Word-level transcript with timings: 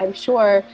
I'm 0.00 0.14
sure 0.14 0.64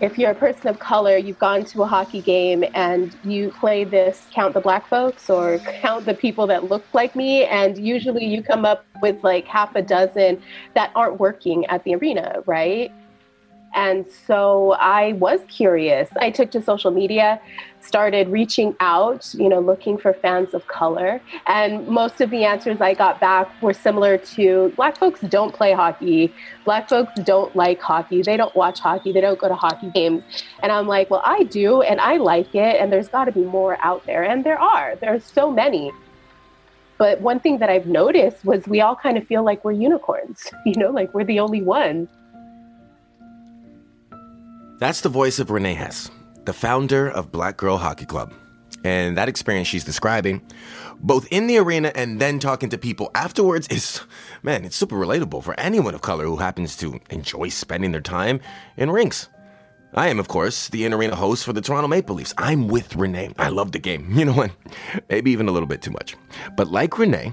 if 0.00 0.18
you're 0.18 0.30
a 0.30 0.34
person 0.34 0.68
of 0.68 0.78
color, 0.78 1.16
you've 1.16 1.38
gone 1.38 1.64
to 1.66 1.82
a 1.82 1.86
hockey 1.86 2.20
game 2.20 2.64
and 2.74 3.16
you 3.24 3.50
play 3.52 3.84
this 3.84 4.26
count 4.32 4.54
the 4.54 4.60
black 4.60 4.88
folks 4.88 5.30
or 5.30 5.58
count 5.80 6.06
the 6.06 6.14
people 6.14 6.46
that 6.48 6.64
look 6.64 6.86
like 6.92 7.14
me. 7.14 7.44
And 7.44 7.78
usually 7.78 8.24
you 8.24 8.42
come 8.42 8.64
up 8.64 8.86
with 9.00 9.22
like 9.22 9.46
half 9.46 9.74
a 9.76 9.82
dozen 9.82 10.42
that 10.74 10.90
aren't 10.94 11.20
working 11.20 11.66
at 11.66 11.84
the 11.84 11.94
arena, 11.94 12.42
right? 12.46 12.90
And 13.74 14.06
so 14.26 14.72
I 14.72 15.12
was 15.14 15.40
curious. 15.48 16.08
I 16.20 16.30
took 16.30 16.52
to 16.52 16.62
social 16.62 16.92
media, 16.92 17.40
started 17.80 18.28
reaching 18.28 18.74
out, 18.80 19.34
you 19.34 19.48
know, 19.48 19.60
looking 19.60 19.98
for 19.98 20.12
fans 20.12 20.54
of 20.54 20.66
color. 20.68 21.20
And 21.46 21.86
most 21.88 22.20
of 22.20 22.30
the 22.30 22.44
answers 22.44 22.80
I 22.80 22.94
got 22.94 23.20
back 23.20 23.50
were 23.60 23.74
similar 23.74 24.16
to 24.16 24.72
Black 24.76 24.96
folks 24.96 25.20
don't 25.22 25.52
play 25.52 25.72
hockey. 25.72 26.32
Black 26.64 26.88
folks 26.88 27.12
don't 27.24 27.54
like 27.56 27.80
hockey. 27.80 28.22
They 28.22 28.36
don't 28.36 28.54
watch 28.54 28.78
hockey. 28.78 29.12
They 29.12 29.20
don't 29.20 29.38
go 29.38 29.48
to 29.48 29.54
hockey 29.54 29.90
games. 29.90 30.22
And 30.62 30.70
I'm 30.70 30.86
like, 30.86 31.10
well, 31.10 31.22
I 31.24 31.42
do, 31.42 31.82
and 31.82 32.00
I 32.00 32.16
like 32.16 32.54
it. 32.54 32.80
And 32.80 32.92
there's 32.92 33.08
got 33.08 33.26
to 33.26 33.32
be 33.32 33.44
more 33.44 33.76
out 33.82 34.06
there. 34.06 34.22
And 34.22 34.44
there 34.44 34.58
are. 34.58 34.96
There's 34.96 35.24
so 35.24 35.50
many. 35.50 35.90
But 36.96 37.20
one 37.20 37.40
thing 37.40 37.58
that 37.58 37.70
I've 37.70 37.86
noticed 37.86 38.44
was 38.44 38.66
we 38.66 38.80
all 38.80 38.94
kind 38.94 39.18
of 39.18 39.26
feel 39.26 39.42
like 39.44 39.64
we're 39.64 39.72
unicorns, 39.72 40.50
you 40.66 40.74
know, 40.76 40.90
like 40.90 41.12
we're 41.12 41.24
the 41.24 41.40
only 41.40 41.60
ones. 41.60 42.08
That's 44.78 45.02
the 45.02 45.08
voice 45.08 45.38
of 45.38 45.50
Renee 45.50 45.74
Hess, 45.74 46.10
the 46.44 46.52
founder 46.52 47.08
of 47.08 47.30
Black 47.30 47.56
Girl 47.56 47.78
Hockey 47.78 48.06
Club. 48.06 48.34
And 48.82 49.16
that 49.16 49.28
experience 49.28 49.68
she's 49.68 49.84
describing, 49.84 50.42
both 51.00 51.26
in 51.30 51.46
the 51.46 51.58
arena 51.58 51.92
and 51.94 52.20
then 52.20 52.38
talking 52.38 52.68
to 52.70 52.76
people 52.76 53.10
afterwards, 53.14 53.68
is, 53.68 54.00
man, 54.42 54.64
it's 54.64 54.76
super 54.76 54.96
relatable 54.96 55.42
for 55.42 55.58
anyone 55.58 55.94
of 55.94 56.02
color 56.02 56.24
who 56.24 56.36
happens 56.36 56.76
to 56.78 57.00
enjoy 57.10 57.48
spending 57.48 57.92
their 57.92 58.00
time 58.00 58.40
in 58.76 58.90
rinks. 58.90 59.28
I 59.94 60.08
am, 60.08 60.18
of 60.18 60.26
course, 60.26 60.68
the 60.70 60.84
in 60.84 60.92
arena 60.92 61.14
host 61.14 61.44
for 61.44 61.52
the 61.52 61.60
Toronto 61.60 61.86
Maple 61.86 62.16
Leafs. 62.16 62.34
I'm 62.36 62.66
with 62.66 62.96
Renee. 62.96 63.32
I 63.38 63.50
love 63.50 63.70
the 63.72 63.78
game. 63.78 64.10
You 64.18 64.24
know 64.24 64.32
what? 64.32 64.50
Maybe 65.08 65.30
even 65.30 65.48
a 65.48 65.52
little 65.52 65.68
bit 65.68 65.82
too 65.82 65.92
much. 65.92 66.16
But 66.56 66.66
like 66.68 66.98
Renee, 66.98 67.32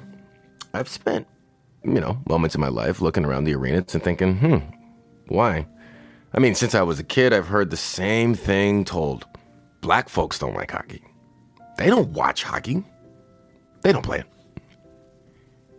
I've 0.75 0.87
spent, 0.87 1.27
you 1.83 1.99
know, 1.99 2.21
moments 2.29 2.53
in 2.53 2.61
my 2.61 2.67
life 2.69 3.01
looking 3.01 3.25
around 3.25 3.45
the 3.45 3.55
arena 3.55 3.77
and 3.77 4.03
thinking, 4.03 4.37
hmm, 4.37 4.57
why? 5.27 5.65
I 6.33 6.39
mean, 6.39 6.55
since 6.55 6.73
I 6.75 6.81
was 6.81 6.99
a 6.99 7.03
kid, 7.03 7.33
I've 7.33 7.47
heard 7.47 7.69
the 7.69 7.77
same 7.77 8.35
thing 8.35 8.85
told. 8.85 9.25
Black 9.81 10.07
folks 10.07 10.39
don't 10.39 10.55
like 10.55 10.71
hockey. 10.71 11.03
They 11.77 11.87
don't 11.87 12.09
watch 12.11 12.43
hockey. 12.43 12.83
They 13.81 13.91
don't 13.91 14.05
play 14.05 14.19
it. 14.19 14.25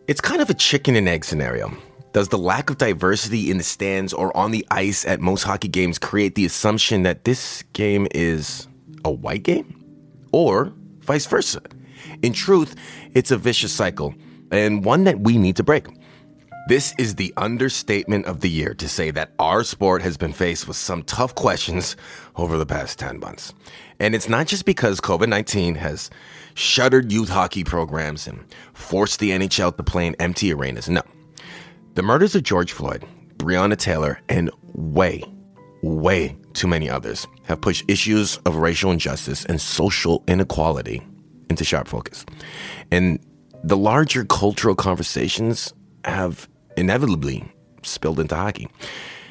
It's 0.08 0.20
kind 0.20 0.42
of 0.42 0.50
a 0.50 0.54
chicken 0.54 0.96
and 0.96 1.08
egg 1.08 1.24
scenario. 1.24 1.72
Does 2.12 2.28
the 2.28 2.38
lack 2.38 2.68
of 2.68 2.76
diversity 2.76 3.50
in 3.50 3.56
the 3.56 3.64
stands 3.64 4.12
or 4.12 4.36
on 4.36 4.50
the 4.50 4.66
ice 4.70 5.06
at 5.06 5.20
most 5.20 5.44
hockey 5.44 5.68
games 5.68 5.98
create 5.98 6.34
the 6.34 6.44
assumption 6.44 7.04
that 7.04 7.24
this 7.24 7.62
game 7.72 8.06
is 8.14 8.68
a 9.04 9.10
white 9.10 9.44
game? 9.44 9.82
Or 10.32 10.74
vice 11.00 11.24
versa? 11.24 11.62
In 12.22 12.34
truth, 12.34 12.76
it's 13.14 13.30
a 13.30 13.38
vicious 13.38 13.72
cycle 13.72 14.14
and 14.50 14.84
one 14.84 15.04
that 15.04 15.20
we 15.20 15.38
need 15.38 15.56
to 15.56 15.62
break. 15.62 15.86
This 16.68 16.94
is 16.96 17.16
the 17.16 17.34
understatement 17.36 18.26
of 18.26 18.38
the 18.38 18.48
year 18.48 18.72
to 18.74 18.88
say 18.88 19.10
that 19.10 19.32
our 19.40 19.64
sport 19.64 20.00
has 20.02 20.16
been 20.16 20.32
faced 20.32 20.68
with 20.68 20.76
some 20.76 21.02
tough 21.02 21.34
questions 21.34 21.96
over 22.36 22.56
the 22.56 22.64
past 22.64 23.00
10 23.00 23.18
months. 23.18 23.52
And 23.98 24.14
it's 24.14 24.28
not 24.28 24.46
just 24.46 24.64
because 24.64 25.00
COVID 25.00 25.28
19 25.28 25.74
has 25.74 26.08
shuttered 26.54 27.10
youth 27.10 27.28
hockey 27.28 27.64
programs 27.64 28.28
and 28.28 28.44
forced 28.74 29.18
the 29.18 29.30
NHL 29.30 29.76
to 29.76 29.82
play 29.82 30.06
in 30.06 30.14
empty 30.20 30.52
arenas. 30.52 30.88
No. 30.88 31.02
The 31.94 32.02
murders 32.02 32.36
of 32.36 32.44
George 32.44 32.72
Floyd, 32.72 33.04
Breonna 33.38 33.76
Taylor, 33.76 34.20
and 34.28 34.48
way, 34.72 35.24
way 35.82 36.36
too 36.52 36.68
many 36.68 36.88
others 36.88 37.26
have 37.44 37.60
pushed 37.60 37.84
issues 37.88 38.36
of 38.46 38.54
racial 38.54 38.92
injustice 38.92 39.44
and 39.46 39.60
social 39.60 40.22
inequality 40.28 41.02
into 41.50 41.64
sharp 41.64 41.88
focus. 41.88 42.24
And 42.92 43.18
the 43.64 43.76
larger 43.76 44.24
cultural 44.24 44.76
conversations 44.76 45.72
have 46.04 46.48
inevitably 46.82 47.44
spilled 47.82 48.18
into 48.18 48.34
hockey. 48.34 48.68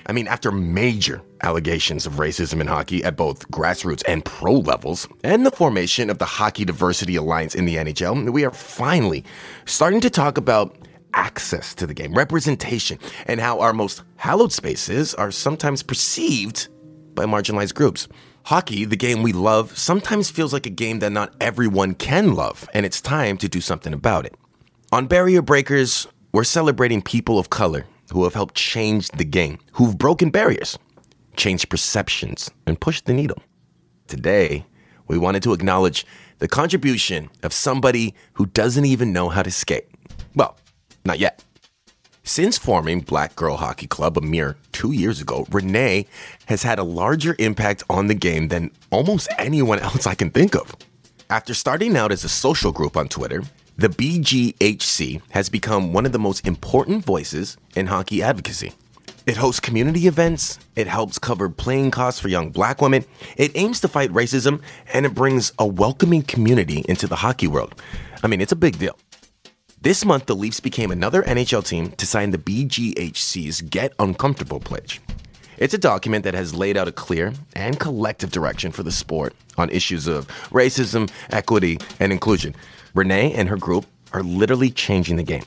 I 0.07 0.13
mean, 0.13 0.27
after 0.27 0.51
major 0.51 1.21
allegations 1.43 2.05
of 2.05 2.13
racism 2.13 2.61
in 2.61 2.67
hockey 2.67 3.03
at 3.03 3.17
both 3.17 3.47
grassroots 3.51 4.03
and 4.07 4.25
pro 4.25 4.53
levels, 4.53 5.07
and 5.23 5.45
the 5.45 5.51
formation 5.51 6.09
of 6.09 6.17
the 6.17 6.25
Hockey 6.25 6.65
Diversity 6.65 7.17
Alliance 7.17 7.53
in 7.53 7.65
the 7.65 7.75
NHL, 7.75 8.31
we 8.31 8.45
are 8.45 8.51
finally 8.51 9.23
starting 9.65 9.99
to 10.01 10.09
talk 10.09 10.37
about 10.37 10.75
access 11.13 11.75
to 11.75 11.85
the 11.85 11.93
game, 11.93 12.13
representation, 12.13 12.97
and 13.27 13.39
how 13.41 13.59
our 13.59 13.73
most 13.73 14.01
hallowed 14.15 14.53
spaces 14.53 15.13
are 15.15 15.29
sometimes 15.29 15.83
perceived 15.83 16.69
by 17.13 17.25
marginalized 17.25 17.75
groups. 17.75 18.07
Hockey, 18.43 18.85
the 18.85 18.95
game 18.95 19.21
we 19.21 19.33
love, 19.33 19.77
sometimes 19.77 20.31
feels 20.31 20.53
like 20.53 20.65
a 20.65 20.71
game 20.71 20.99
that 20.99 21.11
not 21.11 21.35
everyone 21.41 21.93
can 21.95 22.33
love, 22.33 22.67
and 22.73 22.85
it's 22.85 23.01
time 23.01 23.37
to 23.37 23.49
do 23.49 23.61
something 23.61 23.93
about 23.93 24.25
it. 24.25 24.33
On 24.91 25.05
Barrier 25.05 25.41
Breakers, 25.41 26.07
we're 26.31 26.43
celebrating 26.43 27.01
people 27.01 27.37
of 27.37 27.49
color 27.49 27.85
who 28.11 28.23
have 28.23 28.33
helped 28.33 28.55
change 28.55 29.09
the 29.09 29.25
game, 29.25 29.57
who've 29.73 29.97
broken 29.97 30.29
barriers, 30.29 30.77
changed 31.35 31.69
perceptions, 31.69 32.49
and 32.65 32.79
pushed 32.79 33.05
the 33.05 33.13
needle. 33.13 33.37
Today, 34.07 34.65
we 35.07 35.17
wanted 35.17 35.43
to 35.43 35.53
acknowledge 35.53 36.05
the 36.39 36.47
contribution 36.47 37.29
of 37.43 37.53
somebody 37.53 38.13
who 38.33 38.45
doesn't 38.47 38.85
even 38.85 39.13
know 39.13 39.29
how 39.29 39.43
to 39.43 39.51
skate. 39.51 39.87
Well, 40.35 40.57
not 41.05 41.19
yet. 41.19 41.43
Since 42.23 42.57
forming 42.57 43.01
Black 43.01 43.35
Girl 43.35 43.57
Hockey 43.57 43.87
Club 43.87 44.17
a 44.17 44.21
mere 44.21 44.55
two 44.71 44.91
years 44.91 45.19
ago, 45.21 45.45
Renee 45.51 46.05
has 46.45 46.63
had 46.63 46.79
a 46.79 46.83
larger 46.83 47.35
impact 47.39 47.83
on 47.89 48.07
the 48.07 48.13
game 48.13 48.47
than 48.47 48.71
almost 48.89 49.27
anyone 49.37 49.79
else 49.79 50.07
I 50.07 50.15
can 50.15 50.29
think 50.29 50.55
of. 50.55 50.75
After 51.29 51.53
starting 51.53 51.97
out 51.97 52.11
as 52.11 52.23
a 52.23 52.29
social 52.29 52.71
group 52.71 52.95
on 52.95 53.07
Twitter, 53.07 53.43
the 53.81 53.89
BGHC 53.89 55.23
has 55.29 55.49
become 55.49 55.91
one 55.91 56.05
of 56.05 56.11
the 56.11 56.19
most 56.19 56.45
important 56.45 57.03
voices 57.03 57.57
in 57.75 57.87
hockey 57.87 58.21
advocacy. 58.21 58.73
It 59.25 59.37
hosts 59.37 59.59
community 59.59 60.05
events, 60.05 60.59
it 60.75 60.85
helps 60.85 61.17
cover 61.17 61.49
playing 61.49 61.89
costs 61.89 62.19
for 62.19 62.27
young 62.27 62.51
black 62.51 62.79
women, 62.79 63.05
it 63.37 63.51
aims 63.55 63.79
to 63.79 63.87
fight 63.87 64.11
racism, 64.11 64.61
and 64.93 65.03
it 65.07 65.15
brings 65.15 65.51
a 65.57 65.65
welcoming 65.65 66.21
community 66.21 66.85
into 66.87 67.07
the 67.07 67.15
hockey 67.15 67.47
world. 67.47 67.73
I 68.21 68.27
mean, 68.27 68.39
it's 68.39 68.51
a 68.51 68.55
big 68.55 68.77
deal. 68.77 68.99
This 69.81 70.05
month, 70.05 70.27
the 70.27 70.35
Leafs 70.35 70.59
became 70.59 70.91
another 70.91 71.23
NHL 71.23 71.65
team 71.65 71.89
to 71.93 72.05
sign 72.05 72.29
the 72.29 72.37
BGHC's 72.37 73.61
Get 73.61 73.93
Uncomfortable 73.97 74.59
Pledge. 74.59 75.01
It's 75.57 75.73
a 75.73 75.79
document 75.79 76.23
that 76.25 76.35
has 76.35 76.53
laid 76.53 76.77
out 76.77 76.87
a 76.87 76.91
clear 76.91 77.33
and 77.55 77.79
collective 77.79 78.31
direction 78.31 78.71
for 78.71 78.83
the 78.83 78.91
sport 78.91 79.33
on 79.57 79.71
issues 79.71 80.05
of 80.05 80.27
racism, 80.51 81.09
equity, 81.31 81.79
and 81.99 82.11
inclusion. 82.11 82.53
Renee 82.93 83.33
and 83.33 83.49
her 83.49 83.57
group 83.57 83.85
are 84.13 84.23
literally 84.23 84.69
changing 84.69 85.15
the 85.15 85.23
game. 85.23 85.45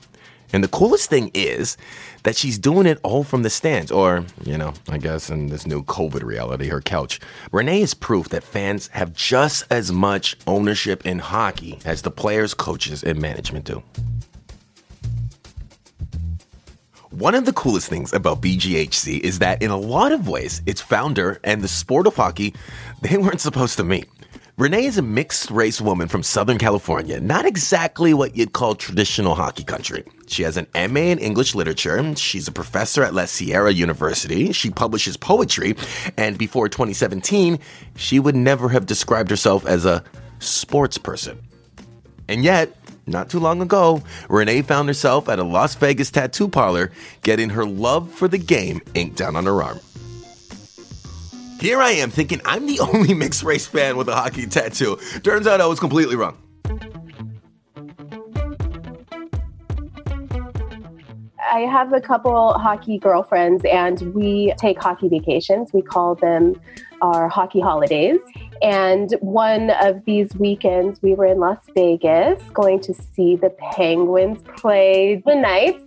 And 0.53 0.63
the 0.63 0.69
coolest 0.69 1.11
thing 1.11 1.33
is 1.35 1.77
that 2.23 2.37
she's 2.37 2.59
doing 2.59 2.87
it 2.87 3.01
all 3.03 3.25
from 3.25 3.43
the 3.43 3.51
stands, 3.51 3.91
or, 3.91 4.25
you 4.45 4.57
know, 4.57 4.73
I 4.89 4.99
guess 4.99 5.29
in 5.29 5.49
this 5.49 5.67
new 5.67 5.83
COVID 5.83 6.23
reality, 6.23 6.69
her 6.69 6.81
couch. 6.81 7.19
Renee 7.51 7.83
is 7.83 7.93
proof 7.93 8.29
that 8.29 8.45
fans 8.45 8.87
have 8.89 9.13
just 9.15 9.65
as 9.71 9.91
much 9.91 10.37
ownership 10.47 11.05
in 11.05 11.19
hockey 11.19 11.81
as 11.85 12.03
the 12.03 12.11
players, 12.11 12.55
coaches, 12.55 13.03
and 13.03 13.21
management 13.21 13.65
do. 13.65 13.83
One 17.11 17.35
of 17.35 17.47
the 17.47 17.53
coolest 17.53 17.89
things 17.89 18.13
about 18.13 18.41
BGHC 18.41 19.21
is 19.21 19.39
that 19.41 19.63
in 19.63 19.71
a 19.71 19.77
lot 19.77 20.13
of 20.13 20.29
ways, 20.29 20.63
its 20.67 20.81
founder 20.81 21.41
and 21.45 21.63
the 21.63 21.69
sport 21.69 22.07
of 22.07 22.17
hockey, 22.17 22.55
they 23.03 23.17
weren't 23.17 23.41
supposed 23.41 23.77
to 23.77 23.85
meet. 23.85 24.09
Renee 24.57 24.85
is 24.85 24.99
a 24.99 25.03
mixed 25.03 25.51
race 25.51 25.81
woman 25.81 26.07
from 26.07 26.23
Southern 26.23 26.59
California, 26.59 27.21
not 27.21 27.45
exactly 27.45 28.15
what 28.15 28.37
you'd 28.37 28.53
call 28.53 28.77
traditional 28.77 29.35
hockey 29.35 29.65
country. 29.65 30.05
She 30.29 30.45
has 30.45 30.57
an 30.57 30.69
MA 30.77 31.11
in 31.11 31.19
English 31.19 31.57
literature. 31.57 32.15
She's 32.15 32.47
a 32.47 32.53
professor 32.53 33.03
at 33.03 33.15
La 33.15 33.25
Sierra 33.25 33.73
University. 33.73 34.53
She 34.53 34.71
publishes 34.71 35.17
poetry. 35.17 35.75
And 36.17 36.39
before 36.39 36.69
2017, 36.69 37.59
she 37.97 38.21
would 38.21 38.37
never 38.37 38.69
have 38.69 38.87
described 38.87 39.29
herself 39.29 39.67
as 39.67 39.85
a 39.85 40.05
sports 40.39 40.99
person. 40.99 41.37
And 42.29 42.45
yet, 42.45 42.77
not 43.09 43.31
too 43.31 43.41
long 43.41 43.61
ago, 43.61 44.05
Renee 44.29 44.63
found 44.63 44.87
herself 44.89 45.29
at 45.29 45.41
a 45.41 45.45
Las 45.45 45.75
Vegas 45.75 46.13
tattoo 46.13 46.47
parlor 46.47 46.93
getting 47.25 47.51
her 47.51 47.65
love 47.65 48.09
for 48.09 48.29
the 48.29 48.39
game 48.39 48.81
inked 48.95 49.17
down 49.17 49.35
on 49.35 49.47
her 49.47 49.61
arm. 49.65 49.81
Here 51.65 51.81
I 51.81 51.93
am 51.93 52.11
thinking 52.11 52.43
I'm 52.45 52.67
the 52.67 52.79
only 52.93 53.15
mixed 53.15 53.43
race 53.43 53.67
fan 53.67 53.97
with 53.97 54.07
a 54.11 54.15
hockey 54.15 54.45
tattoo. 54.47 54.99
Turns 55.23 55.47
out 55.47 55.63
I 55.63 55.67
was 55.67 55.81
completely 55.81 56.15
wrong. 56.15 56.37
I 61.41 61.61
have 61.61 61.95
a 61.95 62.03
couple 62.03 62.53
hockey 62.59 62.99
girlfriends, 62.99 63.65
and 63.65 64.15
we 64.15 64.53
take 64.59 64.79
hockey 64.79 65.09
vacations. 65.09 65.73
We 65.73 65.81
call 65.81 66.17
them 66.17 66.61
our 67.01 67.31
hockey 67.31 67.61
holidays. 67.61 68.21
And 68.63 69.13
one 69.21 69.71
of 69.71 70.05
these 70.05 70.35
weekends, 70.37 71.03
we 71.03 71.15
were 71.15 71.27
in 71.27 71.39
Las 71.39 71.59
Vegas 71.75 72.43
going 72.53 72.81
to 72.81 72.95
see 72.95 73.37
the 73.37 73.51
Penguins 73.51 74.43
play 74.57 75.23
the 75.27 75.35
Knights. 75.35 75.83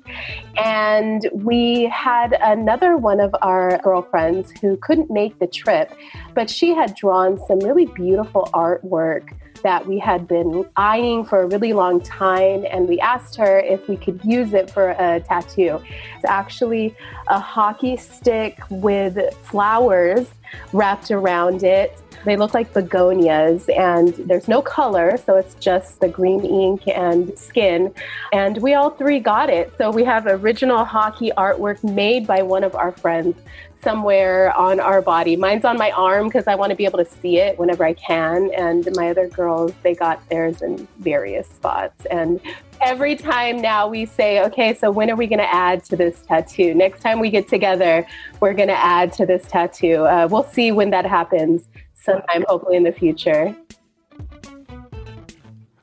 And 0.58 1.28
we 1.34 1.86
had 1.86 2.38
another 2.42 2.98
one 2.98 3.20
of 3.20 3.36
our 3.42 3.80
girlfriends 3.84 4.52
who 4.60 4.78
couldn't 4.78 5.10
make 5.10 5.40
the 5.40 5.48
trip, 5.48 5.94
but 6.34 6.50
she 6.50 6.74
had 6.74 6.96
drawn 6.96 7.40
some 7.48 7.60
really 7.60 7.86
beautiful 7.86 8.50
artwork 8.54 9.30
that 9.64 9.88
we 9.88 10.00
had 10.00 10.28
been 10.28 10.66
eyeing 10.76 11.26
for 11.26 11.42
a 11.42 11.48
really 11.48 11.74
long 11.74 12.02
time. 12.02 12.66
And 12.70 12.88
we 12.88 13.00
asked 13.00 13.36
her 13.38 13.60
if 13.60 13.88
we 13.88 13.98
could 13.98 14.20
use 14.24 14.54
it 14.54 14.70
for 14.70 14.92
a 14.92 15.20
tattoo. 15.20 15.82
It's 16.16 16.26
actually 16.26 16.96
a 17.28 17.40
hockey 17.40 17.98
stick 17.98 18.60
with 18.70 19.36
flowers 19.44 20.28
wrapped 20.74 21.12
around 21.12 21.64
it. 21.64 22.00
They 22.26 22.36
look 22.36 22.54
like 22.54 22.74
begonias, 22.74 23.70
and 23.70 24.14
there's 24.16 24.48
no 24.48 24.62
color, 24.62 25.18
so 25.18 25.36
it's 25.36 25.56
just 25.56 26.00
the 26.00 26.08
green 26.08 26.46
ink 26.46 26.88
and 26.88 27.38
skin. 27.38 27.94
And 28.34 28.58
we 28.62 28.74
all 28.74 28.90
three 28.90 29.20
got 29.20 29.50
it. 29.50 29.74
So 29.78 29.92
we 29.92 30.04
have 30.04 30.26
original 30.26 30.84
hockey 30.84 31.32
artwork 31.38 31.84
made 31.84 32.28
by 32.28 32.42
one 32.42 32.64
of 32.64 32.76
our 32.76 32.92
friends 32.92 33.36
somewhere 33.84 34.54
on 34.58 34.80
our 34.80 35.02
body. 35.02 35.36
Mine's 35.36 35.64
on 35.64 35.78
my 35.78 35.92
arm 35.92 36.28
because 36.28 36.48
I 36.48 36.56
want 36.56 36.72
to 36.72 36.76
be 36.76 36.86
able 36.86 36.98
to 37.00 37.06
see 37.06 37.38
it 37.38 37.58
whenever 37.58 37.86
I 37.86 37.94
can. 37.94 38.52
And 38.54 38.88
my 38.96 39.12
other 39.12 39.28
girls, 39.28 39.72
they 39.84 39.96
got 39.96 40.28
theirs 40.30 40.62
in 40.62 40.88
various 41.00 41.48
spots. 41.48 42.06
And 42.08 42.42
every 42.82 43.16
time 43.16 43.62
now 43.62 43.88
we 43.88 44.06
say, 44.06 44.44
okay, 44.44 44.74
so 44.74 44.92
when 44.92 45.10
are 45.10 45.16
we 45.16 45.28
going 45.28 45.40
to 45.40 45.54
add 45.54 45.84
to 45.86 45.96
this 45.96 46.22
tattoo? 46.28 46.74
Next 46.74 47.02
time 47.02 47.20
we 47.20 47.30
get 47.30 47.48
together, 47.48 48.06
we're 48.40 48.54
going 48.54 48.68
to 48.68 48.78
add 48.78 49.14
to 49.14 49.26
this 49.26 49.46
tattoo. 49.48 50.06
Uh, 50.06 50.28
we'll 50.30 50.44
see 50.44 50.72
when 50.72 50.90
that 50.90 51.06
happens 51.06 51.64
sometime, 52.08 52.46
hopefully 52.48 52.78
in 52.78 52.84
the 52.84 52.92
future. 52.92 53.56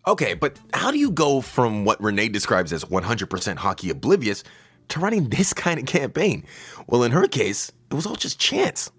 Okay, 0.06 0.34
but 0.34 0.58
how 0.74 0.90
do 0.90 0.98
you 0.98 1.10
go 1.10 1.40
from 1.40 1.84
what 1.84 2.02
Renee 2.02 2.28
describes 2.28 2.72
as 2.72 2.84
100% 2.84 3.56
hockey 3.56 3.90
oblivious 3.90 4.44
to 4.88 5.00
running 5.00 5.28
this 5.28 5.52
kind 5.54 5.78
of 5.78 5.86
campaign? 5.86 6.44
Well, 6.88 7.04
in 7.04 7.12
her 7.12 7.26
case, 7.26 7.72
it 7.90 7.94
was 7.94 8.06
all 8.06 8.16
just 8.16 8.38
chance. 8.38 8.90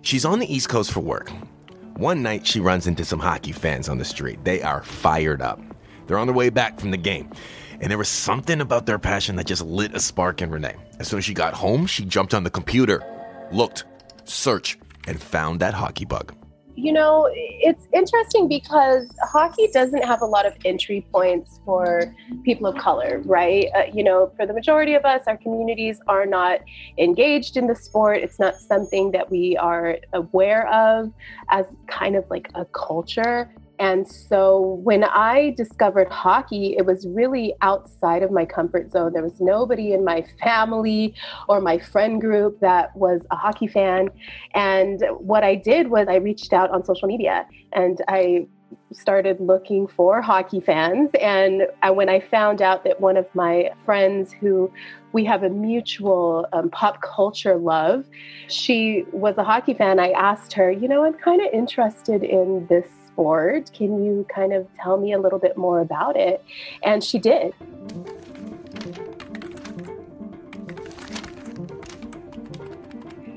She's 0.00 0.24
on 0.24 0.40
the 0.40 0.52
East 0.52 0.68
Coast 0.68 0.90
for 0.90 1.00
work. 1.00 1.30
One 1.96 2.22
night, 2.22 2.46
she 2.46 2.58
runs 2.58 2.88
into 2.88 3.04
some 3.04 3.20
hockey 3.20 3.52
fans 3.52 3.88
on 3.88 3.98
the 3.98 4.04
street. 4.04 4.42
They 4.44 4.62
are 4.62 4.82
fired 4.82 5.40
up. 5.42 5.60
They're 6.06 6.18
on 6.18 6.26
their 6.26 6.34
way 6.34 6.50
back 6.50 6.80
from 6.80 6.90
the 6.90 6.96
game. 6.96 7.30
And 7.80 7.88
there 7.88 7.98
was 7.98 8.08
something 8.08 8.60
about 8.60 8.86
their 8.86 8.98
passion 8.98 9.36
that 9.36 9.46
just 9.46 9.62
lit 9.62 9.94
a 9.94 10.00
spark 10.00 10.42
in 10.42 10.50
Renee. 10.50 10.74
As 10.98 11.06
soon 11.06 11.18
as 11.18 11.24
she 11.24 11.34
got 11.34 11.54
home, 11.54 11.86
she 11.86 12.04
jumped 12.04 12.34
on 12.34 12.42
the 12.42 12.50
computer, 12.50 13.04
looked, 13.52 13.84
searched, 14.24 14.78
and 15.06 15.20
found 15.20 15.60
that 15.60 15.74
hockey 15.74 16.04
bug. 16.04 16.34
You 16.74 16.92
know, 16.92 17.28
it's 17.32 17.86
interesting 17.92 18.48
because 18.48 19.06
hockey 19.22 19.68
doesn't 19.74 20.04
have 20.04 20.22
a 20.22 20.24
lot 20.24 20.46
of 20.46 20.54
entry 20.64 21.06
points 21.12 21.60
for 21.66 22.14
people 22.44 22.66
of 22.66 22.76
color, 22.78 23.20
right? 23.26 23.66
Uh, 23.76 23.82
you 23.92 24.02
know, 24.02 24.32
for 24.36 24.46
the 24.46 24.54
majority 24.54 24.94
of 24.94 25.04
us, 25.04 25.24
our 25.26 25.36
communities 25.36 26.00
are 26.08 26.24
not 26.24 26.60
engaged 26.96 27.58
in 27.58 27.66
the 27.66 27.76
sport. 27.76 28.22
It's 28.22 28.38
not 28.38 28.56
something 28.56 29.10
that 29.10 29.30
we 29.30 29.54
are 29.58 29.98
aware 30.14 30.66
of 30.72 31.12
as 31.50 31.66
kind 31.88 32.16
of 32.16 32.24
like 32.30 32.48
a 32.54 32.64
culture. 32.64 33.54
And 33.82 34.06
so 34.06 34.78
when 34.84 35.02
I 35.02 35.54
discovered 35.56 36.08
hockey, 36.08 36.76
it 36.78 36.86
was 36.86 37.04
really 37.04 37.52
outside 37.62 38.22
of 38.22 38.30
my 38.30 38.44
comfort 38.44 38.92
zone. 38.92 39.12
There 39.12 39.24
was 39.24 39.40
nobody 39.40 39.92
in 39.92 40.04
my 40.04 40.24
family 40.40 41.16
or 41.48 41.60
my 41.60 41.80
friend 41.80 42.20
group 42.20 42.60
that 42.60 42.94
was 42.94 43.22
a 43.32 43.36
hockey 43.36 43.66
fan. 43.66 44.10
And 44.54 45.02
what 45.18 45.42
I 45.42 45.56
did 45.56 45.88
was 45.88 46.06
I 46.06 46.14
reached 46.14 46.52
out 46.52 46.70
on 46.70 46.84
social 46.84 47.08
media 47.08 47.44
and 47.72 48.00
I 48.06 48.46
started 48.92 49.40
looking 49.40 49.88
for 49.88 50.22
hockey 50.22 50.60
fans. 50.60 51.10
And 51.20 51.66
when 51.90 52.08
I 52.08 52.20
found 52.20 52.62
out 52.62 52.84
that 52.84 53.00
one 53.00 53.16
of 53.16 53.26
my 53.34 53.70
friends 53.84 54.30
who 54.32 54.72
we 55.12 55.24
have 55.24 55.42
a 55.42 55.50
mutual 55.50 56.46
um, 56.52 56.70
pop 56.70 57.02
culture 57.02 57.56
love, 57.56 58.04
she 58.46 59.04
was 59.10 59.36
a 59.38 59.44
hockey 59.44 59.74
fan. 59.74 59.98
I 59.98 60.12
asked 60.12 60.52
her, 60.52 60.70
you 60.70 60.86
know, 60.86 61.04
I'm 61.04 61.14
kind 61.14 61.42
of 61.42 61.48
interested 61.52 62.22
in 62.22 62.64
this 62.68 62.86
sport. 63.12 63.70
Can 63.72 64.04
you 64.04 64.26
kind 64.34 64.52
of 64.52 64.66
tell 64.80 64.96
me 64.96 65.12
a 65.12 65.18
little 65.18 65.38
bit 65.38 65.56
more 65.56 65.80
about 65.80 66.16
it? 66.16 66.44
And 66.82 67.02
she 67.02 67.18
did. 67.18 67.54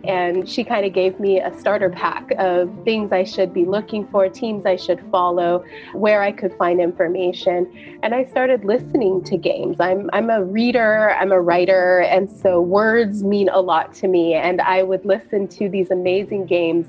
And 0.07 0.47
she 0.47 0.63
kind 0.63 0.85
of 0.85 0.93
gave 0.93 1.19
me 1.19 1.39
a 1.39 1.57
starter 1.59 1.89
pack 1.89 2.31
of 2.37 2.71
things 2.83 3.11
I 3.11 3.23
should 3.23 3.53
be 3.53 3.65
looking 3.65 4.07
for, 4.07 4.29
teams 4.29 4.65
I 4.65 4.75
should 4.75 5.01
follow, 5.11 5.63
where 5.93 6.21
I 6.21 6.31
could 6.31 6.53
find 6.57 6.79
information. 6.79 7.99
And 8.03 8.13
I 8.13 8.25
started 8.25 8.65
listening 8.65 9.23
to 9.25 9.37
games. 9.37 9.77
I'm, 9.79 10.09
I'm 10.13 10.29
a 10.29 10.43
reader, 10.43 11.11
I'm 11.11 11.31
a 11.31 11.41
writer, 11.41 12.01
and 12.01 12.29
so 12.29 12.61
words 12.61 13.23
mean 13.23 13.49
a 13.49 13.59
lot 13.59 13.93
to 13.95 14.07
me. 14.07 14.33
And 14.33 14.61
I 14.61 14.83
would 14.83 15.05
listen 15.05 15.47
to 15.49 15.69
these 15.69 15.91
amazing 15.91 16.45
games 16.45 16.87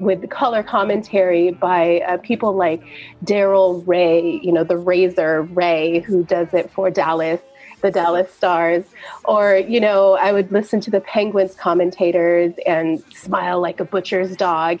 with 0.00 0.28
color 0.30 0.62
commentary 0.62 1.52
by 1.52 2.00
uh, 2.00 2.18
people 2.18 2.54
like 2.54 2.82
Daryl 3.24 3.84
Reaugh, 3.84 4.42
you 4.42 4.52
know, 4.52 4.64
the 4.64 4.76
Razor 4.76 5.48
Reaugh, 5.52 6.04
who 6.04 6.24
does 6.24 6.52
it 6.52 6.70
for 6.70 6.90
Dallas 6.90 7.40
the 7.80 7.90
Dallas 7.90 8.32
Stars. 8.32 8.84
Or, 9.24 9.56
you 9.56 9.80
know, 9.80 10.14
I 10.14 10.32
would 10.32 10.50
listen 10.52 10.80
to 10.80 10.90
the 10.90 11.00
Penguins 11.00 11.54
commentators 11.54 12.54
and 12.66 13.02
smile 13.14 13.60
like 13.60 13.80
a 13.80 13.84
butcher's 13.84 14.36
dog. 14.36 14.80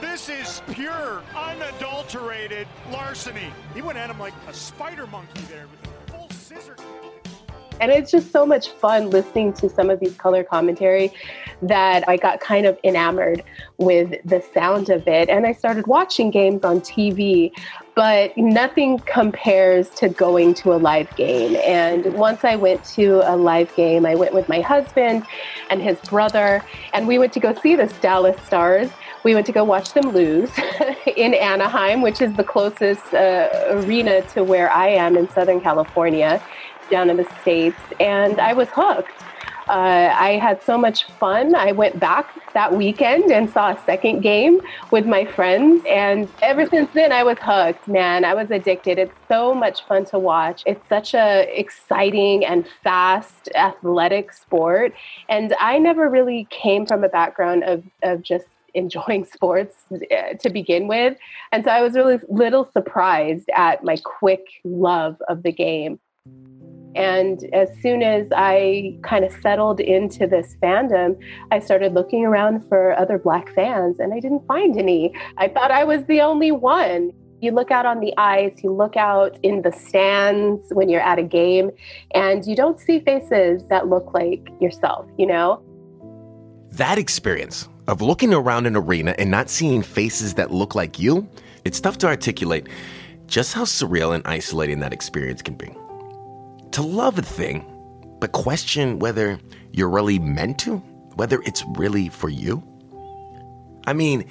This 0.00 0.28
is 0.28 0.62
pure, 0.72 1.22
unadulterated 1.34 2.66
larceny. 2.90 3.50
He 3.74 3.82
went 3.82 3.96
at 3.96 4.10
him 4.10 4.18
like 4.18 4.34
a 4.48 4.52
spider 4.52 5.06
monkey 5.06 5.40
there 5.48 5.66
with 5.66 5.80
a 5.86 6.12
full 6.12 6.28
scissor. 6.30 6.76
And 7.80 7.90
it's 7.90 8.10
just 8.10 8.30
so 8.30 8.44
much 8.44 8.68
fun 8.68 9.10
listening 9.10 9.54
to 9.54 9.68
some 9.68 9.88
of 9.88 10.00
these 10.00 10.14
color 10.14 10.44
commentary 10.44 11.12
that 11.62 12.06
I 12.08 12.16
got 12.18 12.40
kind 12.40 12.66
of 12.66 12.78
enamored 12.84 13.42
with 13.78 14.20
the 14.24 14.42
sound 14.52 14.90
of 14.90 15.08
it. 15.08 15.30
And 15.30 15.46
I 15.46 15.52
started 15.52 15.86
watching 15.86 16.30
games 16.30 16.62
on 16.62 16.80
TV, 16.80 17.52
but 17.94 18.36
nothing 18.36 18.98
compares 19.00 19.88
to 19.90 20.10
going 20.10 20.52
to 20.54 20.74
a 20.74 20.78
live 20.78 21.14
game. 21.16 21.56
And 21.64 22.14
once 22.14 22.44
I 22.44 22.56
went 22.56 22.84
to 22.96 23.22
a 23.24 23.36
live 23.36 23.74
game, 23.74 24.04
I 24.04 24.14
went 24.14 24.34
with 24.34 24.48
my 24.48 24.60
husband 24.60 25.24
and 25.70 25.80
his 25.80 25.98
brother, 26.00 26.62
and 26.92 27.08
we 27.08 27.18
went 27.18 27.32
to 27.32 27.40
go 27.40 27.54
see 27.54 27.76
the 27.76 27.86
Dallas 28.00 28.40
Stars 28.42 28.90
we 29.22 29.34
went 29.34 29.46
to 29.46 29.52
go 29.52 29.64
watch 29.64 29.92
them 29.92 30.12
lose 30.12 30.50
in 31.16 31.34
Anaheim, 31.34 32.00
which 32.00 32.22
is 32.22 32.32
the 32.34 32.44
closest 32.44 33.12
uh, 33.12 33.48
arena 33.70 34.22
to 34.28 34.42
where 34.42 34.70
I 34.72 34.88
am 34.88 35.16
in 35.16 35.28
Southern 35.30 35.60
California 35.60 36.42
down 36.90 37.10
in 37.10 37.16
the 37.16 37.28
States, 37.42 37.78
and 37.98 38.40
I 38.40 38.52
was 38.52 38.68
hooked. 38.70 39.22
Uh, 39.70 40.12
I 40.18 40.30
had 40.32 40.60
so 40.64 40.76
much 40.76 41.04
fun. 41.04 41.54
I 41.54 41.70
went 41.70 42.00
back 42.00 42.26
that 42.54 42.74
weekend 42.74 43.30
and 43.30 43.48
saw 43.48 43.70
a 43.70 43.78
second 43.86 44.20
game 44.20 44.60
with 44.90 45.06
my 45.06 45.24
friends. 45.24 45.84
And 45.88 46.28
ever 46.42 46.66
since 46.66 46.90
then, 46.92 47.12
I 47.12 47.22
was 47.22 47.38
hooked, 47.40 47.86
man. 47.86 48.24
I 48.24 48.34
was 48.34 48.50
addicted. 48.50 48.98
It's 48.98 49.14
so 49.28 49.54
much 49.54 49.84
fun 49.84 50.06
to 50.06 50.18
watch. 50.18 50.64
It's 50.66 50.84
such 50.88 51.14
a 51.14 51.46
exciting 51.56 52.44
and 52.44 52.66
fast 52.82 53.48
athletic 53.54 54.32
sport. 54.32 54.92
And 55.28 55.54
I 55.60 55.78
never 55.78 56.08
really 56.08 56.48
came 56.50 56.84
from 56.84 57.04
a 57.04 57.08
background 57.08 57.62
of, 57.62 57.84
of 58.02 58.22
just 58.22 58.46
enjoying 58.74 59.24
sports 59.32 59.76
uh, 59.92 60.34
to 60.34 60.50
begin 60.50 60.88
with. 60.88 61.16
And 61.52 61.62
so 61.62 61.70
I 61.70 61.80
was 61.80 61.94
really 61.94 62.18
little 62.28 62.68
surprised 62.72 63.48
at 63.54 63.84
my 63.84 63.98
quick 64.02 64.44
love 64.64 65.16
of 65.28 65.44
the 65.44 65.52
game. 65.52 66.00
And 66.94 67.44
as 67.54 67.68
soon 67.82 68.02
as 68.02 68.26
I 68.34 68.98
kind 69.02 69.24
of 69.24 69.32
settled 69.40 69.80
into 69.80 70.26
this 70.26 70.56
fandom, 70.62 71.16
I 71.50 71.60
started 71.60 71.94
looking 71.94 72.24
around 72.24 72.68
for 72.68 72.98
other 72.98 73.18
Black 73.18 73.54
fans 73.54 73.96
and 74.00 74.12
I 74.12 74.20
didn't 74.20 74.46
find 74.46 74.76
any. 74.76 75.14
I 75.36 75.48
thought 75.48 75.70
I 75.70 75.84
was 75.84 76.04
the 76.06 76.20
only 76.20 76.50
one. 76.50 77.12
You 77.40 77.52
look 77.52 77.70
out 77.70 77.86
on 77.86 78.00
the 78.00 78.12
ice, 78.18 78.52
you 78.62 78.72
look 78.72 78.96
out 78.96 79.38
in 79.42 79.62
the 79.62 79.72
stands 79.72 80.62
when 80.72 80.88
you're 80.88 81.00
at 81.00 81.18
a 81.18 81.22
game, 81.22 81.70
and 82.14 82.44
you 82.44 82.54
don't 82.54 82.78
see 82.78 83.00
faces 83.00 83.66
that 83.68 83.88
look 83.88 84.12
like 84.12 84.46
yourself, 84.60 85.06
you 85.16 85.26
know? 85.26 85.62
That 86.72 86.98
experience 86.98 87.66
of 87.88 88.02
looking 88.02 88.34
around 88.34 88.66
an 88.66 88.76
arena 88.76 89.14
and 89.18 89.30
not 89.30 89.48
seeing 89.48 89.80
faces 89.80 90.34
that 90.34 90.50
look 90.50 90.74
like 90.74 90.98
you, 90.98 91.26
it's 91.64 91.80
tough 91.80 91.96
to 91.98 92.08
articulate 92.08 92.68
just 93.26 93.54
how 93.54 93.64
surreal 93.64 94.14
and 94.14 94.26
isolating 94.26 94.80
that 94.80 94.92
experience 94.92 95.40
can 95.40 95.54
be 95.54 95.74
to 96.72 96.82
love 96.82 97.18
a 97.18 97.22
thing, 97.22 97.64
but 98.20 98.32
question 98.32 98.98
whether 98.98 99.38
you're 99.72 99.88
really 99.88 100.18
meant 100.18 100.58
to, 100.60 100.76
whether 101.14 101.40
it's 101.42 101.64
really 101.76 102.08
for 102.08 102.28
you. 102.28 102.62
I 103.86 103.92
mean, 103.92 104.24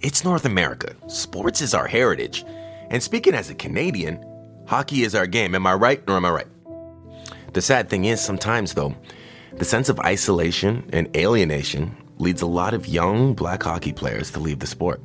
it's 0.00 0.24
North 0.24 0.44
America. 0.44 0.94
Sports 1.08 1.60
is 1.60 1.74
our 1.74 1.86
heritage. 1.86 2.44
And 2.90 3.02
speaking 3.02 3.34
as 3.34 3.50
a 3.50 3.54
Canadian, 3.54 4.22
hockey 4.66 5.02
is 5.02 5.14
our 5.14 5.26
game. 5.26 5.54
Am 5.54 5.66
I 5.66 5.74
right 5.74 6.02
or 6.06 6.16
am 6.16 6.24
I 6.24 6.30
right? 6.30 6.46
The 7.52 7.62
sad 7.62 7.88
thing 7.88 8.04
is, 8.04 8.20
sometimes 8.20 8.74
though, 8.74 8.94
The 9.56 9.64
sense 9.64 9.88
of 9.88 9.98
isolation 10.00 10.88
and 10.92 11.14
alienation 11.16 11.96
leads 12.18 12.42
a 12.42 12.46
lot 12.46 12.74
of 12.74 12.86
young 12.86 13.32
black 13.32 13.62
hockey 13.62 13.92
players 13.92 14.30
to 14.32 14.40
leave 14.40 14.58
the 14.58 14.66
sport. 14.66 15.00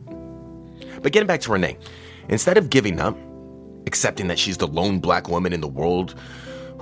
But 1.01 1.13
getting 1.13 1.27
back 1.27 1.39
to 1.41 1.53
Renee, 1.53 1.77
instead 2.27 2.57
of 2.57 2.69
giving 2.69 3.00
up, 3.00 3.17
accepting 3.88 4.27
that 4.27 4.38
she's 4.38 4.57
the 4.57 4.67
lone 4.67 5.00
black 5.00 5.29
woman 5.29 5.53
in 5.53 5.62
the 5.62 5.69
world 5.69 6.15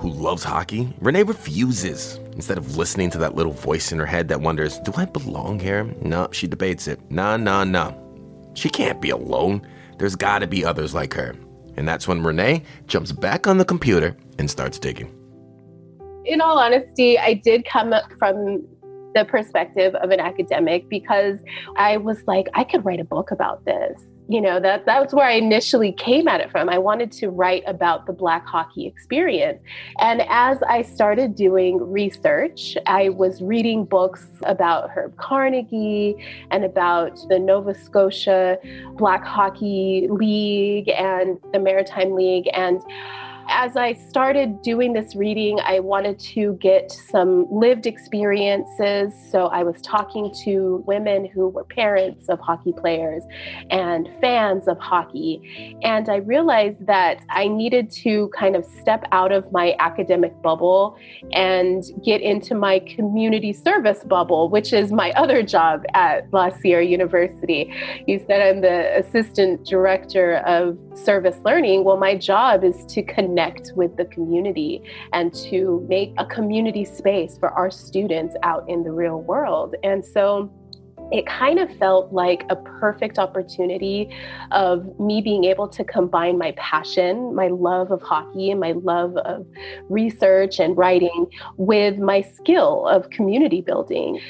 who 0.00 0.08
loves 0.08 0.42
hockey, 0.42 0.92
Renee 1.00 1.24
refuses. 1.24 2.18
Instead 2.32 2.56
of 2.56 2.78
listening 2.78 3.10
to 3.10 3.18
that 3.18 3.34
little 3.34 3.52
voice 3.52 3.92
in 3.92 3.98
her 3.98 4.06
head 4.06 4.28
that 4.28 4.40
wonders, 4.40 4.78
do 4.78 4.92
I 4.96 5.04
belong 5.04 5.60
here? 5.60 5.84
No, 6.00 6.28
she 6.32 6.46
debates 6.46 6.88
it. 6.88 6.98
Nah, 7.10 7.36
nah, 7.36 7.64
nah. 7.64 7.92
She 8.54 8.70
can't 8.70 9.00
be 9.00 9.10
alone. 9.10 9.60
There's 9.98 10.16
gotta 10.16 10.46
be 10.46 10.64
others 10.64 10.94
like 10.94 11.12
her. 11.12 11.36
And 11.76 11.86
that's 11.86 12.08
when 12.08 12.22
Renee 12.22 12.62
jumps 12.86 13.12
back 13.12 13.46
on 13.46 13.58
the 13.58 13.64
computer 13.64 14.16
and 14.38 14.50
starts 14.50 14.78
digging. 14.78 15.14
In 16.24 16.40
all 16.40 16.58
honesty, 16.58 17.18
I 17.18 17.34
did 17.34 17.66
come 17.66 17.94
from 18.18 18.66
the 19.14 19.26
perspective 19.26 19.94
of 19.96 20.10
an 20.10 20.20
academic 20.20 20.88
because 20.88 21.38
I 21.76 21.98
was 21.98 22.22
like, 22.26 22.48
I 22.54 22.64
could 22.64 22.86
write 22.86 23.00
a 23.00 23.04
book 23.04 23.32
about 23.32 23.66
this 23.66 24.00
you 24.30 24.40
know 24.40 24.60
that 24.60 24.86
that 24.86 25.02
was 25.02 25.12
where 25.12 25.26
i 25.26 25.32
initially 25.32 25.90
came 25.90 26.28
at 26.28 26.40
it 26.40 26.52
from. 26.52 26.68
I 26.68 26.78
wanted 26.78 27.10
to 27.12 27.30
write 27.30 27.64
about 27.66 28.06
the 28.06 28.12
black 28.12 28.46
hockey 28.46 28.86
experience. 28.86 29.60
And 29.98 30.22
as 30.28 30.62
i 30.62 30.82
started 30.82 31.34
doing 31.34 31.78
research 31.90 32.76
i 32.86 33.08
was 33.08 33.42
reading 33.42 33.84
books 33.84 34.26
about 34.44 34.88
herb 34.90 35.16
carnegie 35.16 36.14
and 36.52 36.64
about 36.64 37.18
the 37.28 37.40
nova 37.40 37.74
scotia 37.74 38.56
black 38.92 39.24
hockey 39.24 40.06
league 40.08 40.88
and 40.90 41.36
the 41.52 41.58
maritime 41.58 42.12
league. 42.12 42.48
And 42.54 42.80
as 43.50 43.76
I 43.76 43.94
started 43.94 44.62
doing 44.62 44.92
this 44.92 45.16
reading, 45.16 45.58
I 45.60 45.80
wanted 45.80 46.20
to 46.20 46.56
get 46.60 46.92
some 46.92 47.46
lived 47.50 47.84
experiences. 47.84 49.12
So 49.30 49.46
I 49.46 49.64
was 49.64 49.82
talking 49.82 50.32
to 50.44 50.84
women 50.86 51.24
who 51.26 51.48
were 51.48 51.64
parents 51.64 52.28
of 52.28 52.38
hockey 52.38 52.72
players 52.72 53.24
and 53.70 54.08
fans 54.20 54.68
of 54.68 54.78
hockey. 54.78 55.76
And 55.82 56.08
I 56.08 56.16
realized 56.16 56.86
that 56.86 57.24
I 57.28 57.48
needed 57.48 57.90
to 58.02 58.30
kind 58.38 58.54
of 58.54 58.64
step 58.64 59.04
out 59.10 59.32
of 59.32 59.50
my 59.50 59.74
academic 59.80 60.40
bubble 60.42 60.96
and 61.32 61.82
get 62.04 62.20
into 62.20 62.54
my 62.54 62.78
community 62.78 63.52
service 63.52 64.04
bubble, 64.04 64.48
which 64.48 64.72
is 64.72 64.92
my 64.92 65.10
other 65.12 65.42
job 65.42 65.82
at 65.94 66.32
La 66.32 66.50
Sierra 66.50 66.84
University. 66.84 67.72
You 68.06 68.22
said 68.28 68.40
I'm 68.40 68.60
the 68.60 68.96
assistant 68.96 69.66
director 69.66 70.36
of 70.46 70.78
service 70.94 71.36
learning. 71.44 71.82
Well, 71.82 71.96
my 71.96 72.14
job 72.14 72.62
is 72.62 72.86
to 72.86 73.02
connect 73.02 73.39
connect 73.40 73.72
with 73.74 73.96
the 73.96 74.04
community 74.06 74.82
and 75.12 75.32
to 75.32 75.86
make 75.88 76.12
a 76.18 76.26
community 76.26 76.84
space 76.84 77.38
for 77.38 77.50
our 77.50 77.70
students 77.70 78.34
out 78.42 78.68
in 78.68 78.82
the 78.82 78.90
real 78.90 79.22
world. 79.22 79.74
And 79.82 80.04
so 80.04 80.52
it 81.10 81.26
kind 81.26 81.58
of 81.58 81.74
felt 81.78 82.12
like 82.12 82.44
a 82.50 82.56
perfect 82.56 83.18
opportunity 83.18 84.14
of 84.52 84.98
me 85.00 85.20
being 85.20 85.44
able 85.44 85.66
to 85.68 85.82
combine 85.82 86.38
my 86.38 86.52
passion, 86.52 87.34
my 87.34 87.48
love 87.48 87.90
of 87.90 88.00
hockey, 88.02 88.50
and 88.50 88.60
my 88.60 88.72
love 88.72 89.16
of 89.16 89.46
research 89.88 90.60
and 90.60 90.76
writing 90.76 91.26
with 91.56 91.98
my 91.98 92.20
skill 92.20 92.86
of 92.86 93.10
community 93.10 93.60
building 93.60 94.20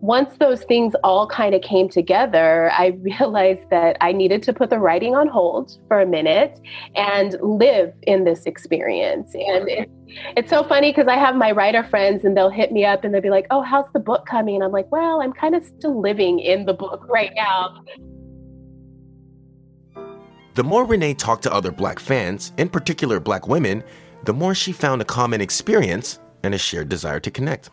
once 0.00 0.38
those 0.38 0.64
things 0.64 0.94
all 1.04 1.26
kind 1.26 1.54
of 1.54 1.60
came 1.60 1.88
together, 1.88 2.70
I 2.72 2.86
realized 3.02 3.68
that 3.70 3.96
I 4.00 4.12
needed 4.12 4.42
to 4.44 4.52
put 4.52 4.70
the 4.70 4.78
writing 4.78 5.14
on 5.14 5.28
hold 5.28 5.78
for 5.88 6.00
a 6.00 6.06
minute 6.06 6.58
and 6.94 7.36
live 7.42 7.92
in 8.02 8.24
this 8.24 8.46
experience. 8.46 9.34
And 9.34 9.68
it, 9.68 9.90
it's 10.36 10.50
so 10.50 10.64
funny 10.64 10.90
because 10.90 11.06
I 11.06 11.16
have 11.16 11.36
my 11.36 11.52
writer 11.52 11.84
friends 11.84 12.24
and 12.24 12.36
they'll 12.36 12.50
hit 12.50 12.72
me 12.72 12.84
up 12.84 13.04
and 13.04 13.12
they'll 13.12 13.20
be 13.20 13.30
like, 13.30 13.46
Oh, 13.50 13.62
how's 13.62 13.90
the 13.92 14.00
book 14.00 14.26
coming? 14.26 14.56
And 14.56 14.64
I'm 14.64 14.72
like, 14.72 14.90
Well, 14.90 15.20
I'm 15.20 15.32
kind 15.32 15.54
of 15.54 15.64
still 15.64 16.00
living 16.00 16.40
in 16.40 16.64
the 16.64 16.74
book 16.74 17.06
right 17.08 17.32
now. 17.34 17.82
The 20.54 20.64
more 20.64 20.84
Renee 20.84 21.14
talked 21.14 21.42
to 21.44 21.52
other 21.54 21.70
black 21.70 22.00
fans, 22.00 22.52
in 22.58 22.68
particular 22.68 23.20
black 23.20 23.46
women, 23.46 23.84
the 24.24 24.32
more 24.32 24.54
she 24.54 24.72
found 24.72 25.00
a 25.00 25.04
common 25.04 25.40
experience 25.40 26.18
and 26.42 26.54
a 26.54 26.58
shared 26.58 26.88
desire 26.88 27.20
to 27.20 27.30
connect 27.30 27.70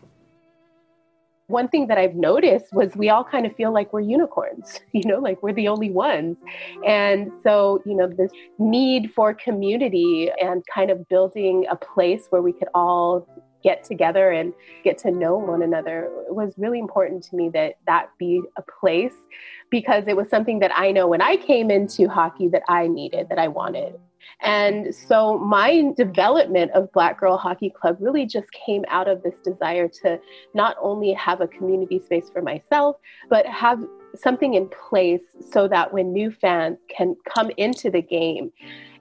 one 1.48 1.66
thing 1.68 1.86
that 1.88 1.98
I've 1.98 2.14
noticed 2.14 2.72
was 2.72 2.94
we 2.94 3.08
all 3.08 3.24
kind 3.24 3.46
of 3.46 3.56
feel 3.56 3.72
like 3.72 3.92
we're 3.92 4.00
unicorns, 4.00 4.80
you 4.92 5.02
know, 5.04 5.18
like 5.18 5.42
we're 5.42 5.54
the 5.54 5.68
only 5.68 5.90
ones. 5.90 6.36
And 6.86 7.32
so, 7.42 7.82
you 7.84 7.94
know, 7.94 8.06
this 8.06 8.30
need 8.58 9.12
for 9.14 9.34
community 9.34 10.30
and 10.40 10.62
kind 10.72 10.90
of 10.90 11.08
building 11.08 11.66
a 11.70 11.76
place 11.76 12.26
where 12.30 12.42
we 12.42 12.52
could 12.52 12.68
all 12.74 13.26
get 13.62 13.82
together 13.82 14.30
and 14.30 14.52
get 14.84 14.98
to 14.98 15.10
know 15.10 15.36
one 15.36 15.62
another 15.62 16.10
was 16.28 16.54
really 16.58 16.78
important 16.78 17.24
to 17.24 17.34
me 17.34 17.48
that 17.48 17.74
that 17.86 18.08
be 18.18 18.40
a 18.56 18.62
place 18.80 19.14
because 19.70 20.04
it 20.06 20.16
was 20.16 20.28
something 20.28 20.60
that 20.60 20.70
I 20.78 20.92
know 20.92 21.08
when 21.08 21.20
I 21.20 21.36
came 21.36 21.70
into 21.70 22.08
hockey 22.08 22.46
that 22.48 22.62
I 22.68 22.86
needed, 22.86 23.28
that 23.30 23.38
I 23.38 23.48
wanted. 23.48 23.98
And 24.42 24.86
mm-hmm. 24.86 25.06
so 25.08 25.38
my 25.38 25.92
development 25.96 26.70
of 26.72 26.92
Black 26.92 27.20
Girl 27.20 27.36
Hockey 27.36 27.70
Club 27.70 27.96
really 28.00 28.26
just 28.26 28.48
came 28.52 28.84
out 28.88 29.08
of 29.08 29.22
this 29.22 29.34
desire 29.44 29.88
to 30.02 30.20
not 30.54 30.76
only 30.80 31.12
have 31.14 31.40
a 31.40 31.48
community 31.48 32.00
space 32.04 32.30
for 32.30 32.42
myself, 32.42 32.96
but 33.28 33.46
have 33.46 33.80
something 34.14 34.54
in 34.54 34.68
place 34.68 35.20
so 35.50 35.68
that 35.68 35.92
when 35.92 36.12
new 36.12 36.30
fans 36.30 36.78
can 36.94 37.16
come 37.28 37.50
into 37.56 37.90
the 37.90 38.02
game 38.02 38.50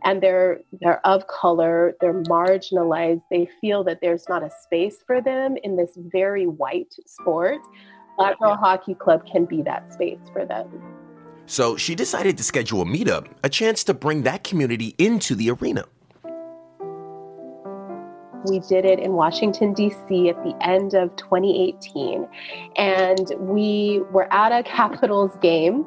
and 0.03 0.21
they're 0.21 0.59
they're 0.81 1.05
of 1.05 1.25
color, 1.27 1.95
they're 2.01 2.21
marginalized, 2.23 3.21
they 3.31 3.49
feel 3.59 3.83
that 3.83 3.99
there's 4.01 4.27
not 4.29 4.43
a 4.43 4.49
space 4.63 4.97
for 5.05 5.21
them 5.21 5.57
in 5.63 5.75
this 5.75 5.91
very 5.97 6.45
white 6.45 6.93
sport. 7.05 7.59
Black 8.17 8.39
Girl 8.39 8.55
Hockey 8.55 8.95
Club 8.95 9.25
can 9.31 9.45
be 9.45 9.61
that 9.61 9.93
space 9.93 10.19
for 10.33 10.43
them. 10.45 10.96
So 11.47 11.77
she 11.77 11.95
decided 11.95 12.37
to 12.37 12.43
schedule 12.43 12.81
a 12.81 12.85
meetup, 12.85 13.27
a 13.41 13.49
chance 13.49 13.83
to 13.85 13.93
bring 13.93 14.23
that 14.23 14.43
community 14.43 14.93
into 14.97 15.33
the 15.33 15.49
arena. 15.49 15.85
We 18.45 18.59
did 18.59 18.85
it 18.85 18.99
in 18.99 19.13
Washington, 19.13 19.73
D.C. 19.73 20.29
at 20.29 20.41
the 20.43 20.55
end 20.61 20.93
of 20.93 21.15
2018. 21.15 22.27
And 22.75 23.31
we 23.39 24.01
were 24.11 24.31
at 24.31 24.51
a 24.51 24.61
Capitals 24.63 25.31
game 25.41 25.85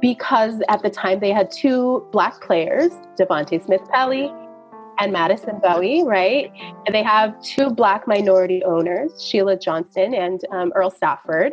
because 0.00 0.60
at 0.68 0.82
the 0.82 0.90
time 0.90 1.20
they 1.20 1.30
had 1.30 1.50
two 1.50 2.06
Black 2.12 2.40
players, 2.40 2.92
Devante 3.18 3.64
Smith 3.64 3.82
Pelly 3.92 4.32
and 4.98 5.12
Madison 5.12 5.60
Bowey, 5.60 6.04
right? 6.04 6.52
And 6.86 6.94
they 6.94 7.02
have 7.02 7.40
two 7.42 7.70
Black 7.70 8.06
minority 8.06 8.62
owners, 8.64 9.22
Sheila 9.22 9.58
Johnson 9.58 10.14
and 10.14 10.40
um, 10.52 10.72
Earl 10.74 10.90
Stafford. 10.90 11.52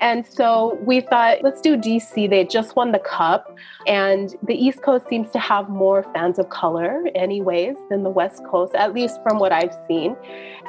And 0.00 0.26
so 0.26 0.78
we 0.82 1.00
thought, 1.00 1.42
let's 1.42 1.60
do 1.60 1.76
DC. 1.76 2.28
They 2.28 2.44
just 2.44 2.74
won 2.74 2.92
the 2.92 2.98
cup. 2.98 3.56
And 3.86 4.34
the 4.42 4.54
East 4.54 4.82
Coast 4.82 5.06
seems 5.08 5.30
to 5.32 5.38
have 5.38 5.68
more 5.68 6.02
fans 6.14 6.38
of 6.38 6.48
color, 6.48 7.04
anyways, 7.14 7.76
than 7.90 8.02
the 8.02 8.10
West 8.10 8.42
Coast, 8.44 8.74
at 8.74 8.94
least 8.94 9.20
from 9.22 9.38
what 9.38 9.52
I've 9.52 9.76
seen. 9.86 10.16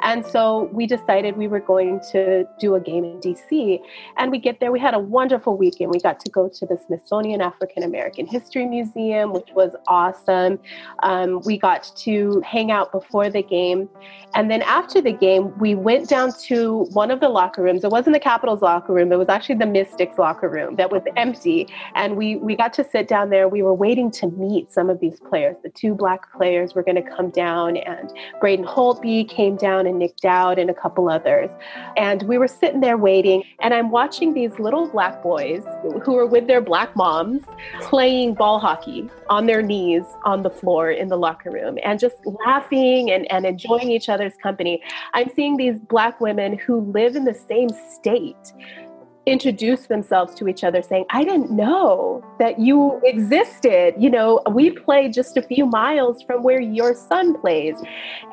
And 0.02 0.26
so 0.26 0.68
we 0.72 0.86
decided 0.86 1.36
we 1.36 1.46
were 1.46 1.60
going 1.60 2.00
to 2.10 2.44
do 2.58 2.74
a 2.74 2.80
game 2.80 3.04
in 3.04 3.20
DC. 3.20 3.80
And 4.16 4.30
we 4.30 4.38
get 4.38 4.58
there, 4.58 4.72
we 4.72 4.80
had 4.80 4.94
a 4.94 4.98
wonderful 4.98 5.56
weekend. 5.56 5.90
We 5.92 6.00
got 6.00 6.18
to 6.20 6.30
go 6.30 6.48
to 6.48 6.66
the 6.66 6.76
Smithsonian 6.76 7.40
African 7.40 7.84
American 7.84 8.26
History 8.26 8.66
Museum, 8.66 9.32
which 9.32 9.48
was 9.54 9.70
awesome. 9.86 10.58
Um, 11.02 11.40
we 11.44 11.56
got 11.56 11.90
to 11.98 12.42
hang 12.44 12.70
out 12.72 12.90
before 12.90 13.30
the 13.30 13.42
game. 13.42 13.88
And 14.34 14.50
then 14.50 14.62
after 14.62 15.00
the 15.00 15.12
game, 15.12 15.56
we 15.58 15.74
went 15.74 16.08
down 16.08 16.32
to 16.44 16.86
one 16.92 17.10
of 17.10 17.20
the 17.20 17.28
locker 17.28 17.62
rooms. 17.62 17.84
It 17.84 17.90
wasn't 17.90 18.14
the 18.14 18.20
Capitals 18.20 18.62
locker 18.62 18.92
room, 18.92 19.08
was 19.22 19.28
actually 19.28 19.54
the 19.54 19.66
Mystics 19.66 20.18
locker 20.18 20.48
room 20.48 20.74
that 20.76 20.90
was 20.90 21.02
empty. 21.16 21.68
And 21.94 22.16
we, 22.16 22.36
we 22.36 22.56
got 22.56 22.72
to 22.74 22.84
sit 22.84 23.06
down 23.06 23.30
there. 23.30 23.48
We 23.48 23.62
were 23.62 23.74
waiting 23.74 24.10
to 24.12 24.26
meet 24.32 24.72
some 24.72 24.90
of 24.90 24.98
these 24.98 25.20
players. 25.20 25.56
The 25.62 25.70
two 25.70 25.94
black 25.94 26.32
players 26.32 26.74
were 26.74 26.82
going 26.82 26.96
to 26.96 27.08
come 27.16 27.30
down, 27.30 27.76
and 27.76 28.12
Braden 28.40 28.64
Holtby 28.64 29.28
came 29.28 29.56
down, 29.56 29.86
and 29.86 29.98
Nick 29.98 30.16
Dowd, 30.16 30.58
and 30.58 30.68
a 30.70 30.74
couple 30.74 31.08
others. 31.08 31.50
And 31.96 32.24
we 32.24 32.36
were 32.36 32.48
sitting 32.48 32.80
there 32.80 32.96
waiting, 32.96 33.44
and 33.60 33.72
I'm 33.72 33.90
watching 33.92 34.34
these 34.34 34.58
little 34.58 34.88
black 34.88 35.22
boys 35.22 35.62
who 36.04 36.16
are 36.16 36.26
with 36.26 36.48
their 36.48 36.60
black 36.60 36.96
moms 36.96 37.42
playing 37.80 38.34
ball 38.34 38.58
hockey 38.58 39.08
on 39.28 39.46
their 39.46 39.62
knees 39.62 40.04
on 40.24 40.42
the 40.42 40.50
floor 40.50 40.90
in 40.90 41.08
the 41.08 41.16
locker 41.16 41.50
room 41.50 41.78
and 41.84 41.98
just 42.00 42.16
laughing 42.44 43.10
and, 43.10 43.30
and 43.30 43.46
enjoying 43.46 43.90
each 43.90 44.08
other's 44.08 44.34
company. 44.42 44.82
I'm 45.14 45.30
seeing 45.34 45.56
these 45.56 45.78
black 45.88 46.20
women 46.20 46.58
who 46.58 46.80
live 46.80 47.16
in 47.16 47.24
the 47.24 47.34
same 47.34 47.68
state 47.94 48.52
introduce 49.26 49.86
themselves 49.86 50.34
to 50.34 50.48
each 50.48 50.64
other 50.64 50.82
saying 50.82 51.04
i 51.10 51.22
didn't 51.22 51.50
know 51.50 52.24
that 52.38 52.58
you 52.58 53.00
existed. 53.04 53.94
You 53.96 54.10
know 54.10 54.42
we 54.50 54.70
play 54.70 55.08
just 55.08 55.36
a 55.36 55.42
few 55.42 55.64
miles 55.66 56.22
from 56.22 56.42
where 56.42 56.60
your 56.60 56.94
son 56.94 57.40
plays. 57.40 57.76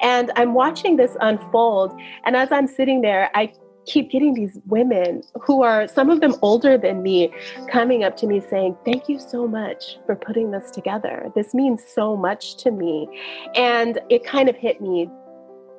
And 0.01 0.31
i'm 0.36 0.53
watching 0.53 0.96
this 0.98 1.15
unfold. 1.22 1.93
And 2.25 2.36
as 2.36 2.51
i'm 2.51 2.67
sitting 2.67 3.01
there 3.01 3.29
i 3.36 3.51
keep 3.86 4.12
getting 4.12 4.34
these 4.34 4.60
women 4.67 5.24
who 5.41 5.63
are 5.63 5.88
some 5.88 6.10
of 6.10 6.22
them 6.22 6.36
older 6.41 6.77
than 6.77 7.01
me 7.01 7.34
coming 7.72 8.03
up 8.03 8.15
to 8.17 8.27
me 8.27 8.39
saying 8.39 8.77
thank 8.86 9.10
you 9.10 9.19
so 9.19 9.48
much 9.48 9.98
for 10.05 10.15
putting 10.15 10.51
this 10.51 10.69
together. 10.72 11.31
This 11.36 11.53
means 11.53 11.84
so 11.84 12.15
much 12.15 12.58
to 12.58 12.72
me. 12.72 13.08
And 13.55 14.00
it 14.10 14.24
kind 14.25 14.50
of 14.50 14.55
hit 14.55 14.79
me 14.81 15.10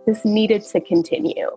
this 0.06 0.24
needed 0.24 0.62
to 0.62 0.80
continue 0.80 1.50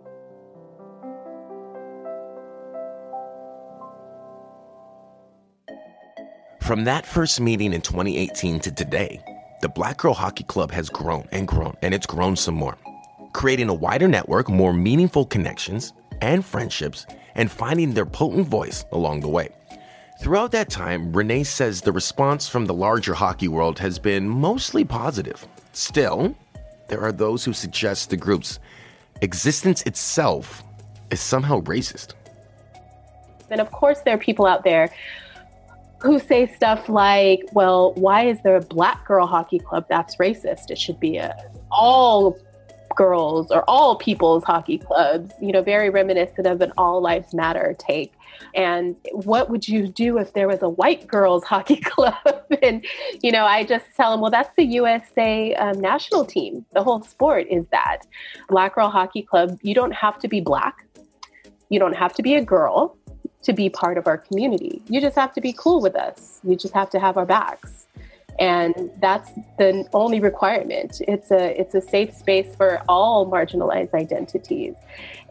From 6.63 6.85
that 6.85 7.05
first 7.05 7.41
meeting 7.41 7.73
in 7.73 7.81
2018 7.81 8.61
to 8.61 8.71
today, 8.71 9.19
the 9.61 9.67
Black 9.67 9.97
Girl 9.97 10.13
Hockey 10.13 10.45
Club 10.45 10.71
has 10.71 10.89
grown 10.89 11.27
and 11.33 11.45
grown, 11.45 11.75
and 11.81 11.93
it's 11.93 12.05
grown 12.05 12.37
some 12.37 12.55
more, 12.55 12.77
creating 13.33 13.67
a 13.67 13.73
wider 13.73 14.07
network, 14.07 14.47
more 14.47 14.71
meaningful 14.71 15.25
connections 15.25 15.91
and 16.21 16.45
friendships, 16.45 17.05
and 17.35 17.51
finding 17.51 17.93
their 17.93 18.05
potent 18.05 18.47
voice 18.47 18.85
along 18.93 19.19
the 19.19 19.27
way. 19.27 19.49
Throughout 20.21 20.51
that 20.51 20.69
time, 20.69 21.11
Renee 21.11 21.43
says 21.43 21.81
the 21.81 21.91
response 21.91 22.47
from 22.47 22.65
the 22.65 22.73
larger 22.73 23.13
hockey 23.13 23.49
world 23.49 23.77
has 23.79 23.99
been 23.99 24.29
mostly 24.29 24.85
positive. 24.85 25.45
Still, 25.73 26.33
there 26.87 27.01
are 27.01 27.11
those 27.11 27.43
who 27.43 27.51
suggest 27.51 28.09
the 28.09 28.15
group's 28.15 28.59
existence 29.21 29.81
itself 29.81 30.63
is 31.11 31.19
somehow 31.19 31.59
racist. 31.63 32.13
And 33.49 33.59
of 33.59 33.69
course, 33.69 33.99
there 33.99 34.15
are 34.15 34.17
people 34.17 34.45
out 34.45 34.63
there 34.63 34.89
who 36.03 36.19
say 36.19 36.45
stuff 36.47 36.89
like, 36.89 37.41
well, 37.53 37.93
why 37.93 38.25
is 38.25 38.37
there 38.43 38.57
a 38.57 38.61
black 38.61 39.05
girl 39.05 39.25
hockey 39.25 39.59
club? 39.59 39.85
That's 39.89 40.17
racist. 40.17 40.69
It 40.69 40.77
should 40.77 40.99
be 40.99 41.17
a 41.17 41.35
all 41.71 42.37
girls 42.95 43.49
or 43.49 43.63
all 43.69 43.95
people's 43.95 44.43
hockey 44.43 44.77
clubs, 44.77 45.33
you 45.41 45.51
know, 45.51 45.63
very 45.63 45.89
reminiscent 45.89 46.45
of 46.45 46.61
an 46.61 46.73
all 46.77 47.01
lives 47.01 47.33
matter 47.33 47.75
take. 47.79 48.13
And 48.53 48.95
what 49.11 49.49
would 49.49 49.67
you 49.67 49.87
do 49.87 50.17
if 50.17 50.33
there 50.33 50.47
was 50.47 50.61
a 50.61 50.69
white 50.69 51.07
girls 51.07 51.43
hockey 51.45 51.77
club? 51.77 52.15
and, 52.61 52.85
you 53.21 53.31
know, 53.31 53.45
I 53.45 53.63
just 53.63 53.85
tell 53.95 54.11
them, 54.11 54.19
well, 54.19 54.31
that's 54.31 54.53
the 54.57 54.65
USA 54.65 55.55
um, 55.55 55.79
national 55.79 56.25
team. 56.25 56.65
The 56.73 56.83
whole 56.83 57.01
sport 57.03 57.47
is 57.49 57.65
that. 57.71 58.01
Black 58.49 58.75
Girl 58.75 58.89
Hockey 58.89 59.21
Club, 59.21 59.57
you 59.61 59.73
don't 59.73 59.93
have 59.93 60.19
to 60.19 60.27
be 60.27 60.41
black, 60.41 60.85
you 61.69 61.79
don't 61.79 61.95
have 61.95 62.13
to 62.13 62.21
be 62.21 62.35
a 62.35 62.43
girl 62.43 62.97
to 63.43 63.53
be 63.53 63.69
part 63.69 63.97
of 63.97 64.07
our 64.07 64.17
community. 64.17 64.81
You 64.87 65.01
just 65.01 65.15
have 65.15 65.33
to 65.33 65.41
be 65.41 65.53
cool 65.53 65.81
with 65.81 65.95
us. 65.95 66.39
You 66.43 66.55
just 66.55 66.73
have 66.73 66.89
to 66.91 66.99
have 66.99 67.17
our 67.17 67.25
backs. 67.25 67.87
And 68.39 68.89
that's 68.99 69.29
the 69.59 69.87
only 69.93 70.19
requirement. 70.19 71.01
It's 71.07 71.29
a 71.29 71.59
it's 71.59 71.75
a 71.75 71.81
safe 71.81 72.15
space 72.15 72.55
for 72.55 72.81
all 72.89 73.29
marginalized 73.29 73.93
identities. 73.93 74.73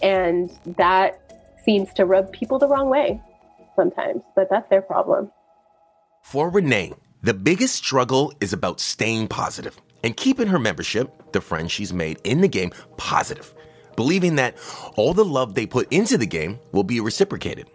And 0.02 0.50
that 0.76 1.18
seems 1.64 1.92
to 1.94 2.06
rub 2.06 2.32
people 2.32 2.58
the 2.58 2.68
wrong 2.68 2.88
way 2.88 3.20
sometimes 3.76 4.22
but 4.34 4.48
that's 4.50 4.68
their 4.70 4.82
problem. 4.82 5.30
For 6.22 6.50
renee 6.50 6.92
the 7.22 7.34
biggest 7.34 7.76
struggle 7.76 8.32
is 8.40 8.52
about 8.52 8.80
staying 8.80 9.28
positive 9.28 9.80
and 10.02 10.16
keeping 10.16 10.48
her 10.48 10.58
membership 10.58 11.32
the 11.32 11.40
friends 11.40 11.72
she's 11.72 11.92
made 11.92 12.18
in 12.24 12.40
the 12.40 12.48
game 12.48 12.70
positive 12.96 13.54
believing 13.96 14.36
that 14.36 14.56
all 14.96 15.14
the 15.14 15.24
love 15.24 15.54
they 15.54 15.66
put 15.66 15.92
into 15.92 16.16
the 16.18 16.26
game 16.26 16.58
will 16.72 16.84
be 16.84 17.00
reciprocated 17.00 17.68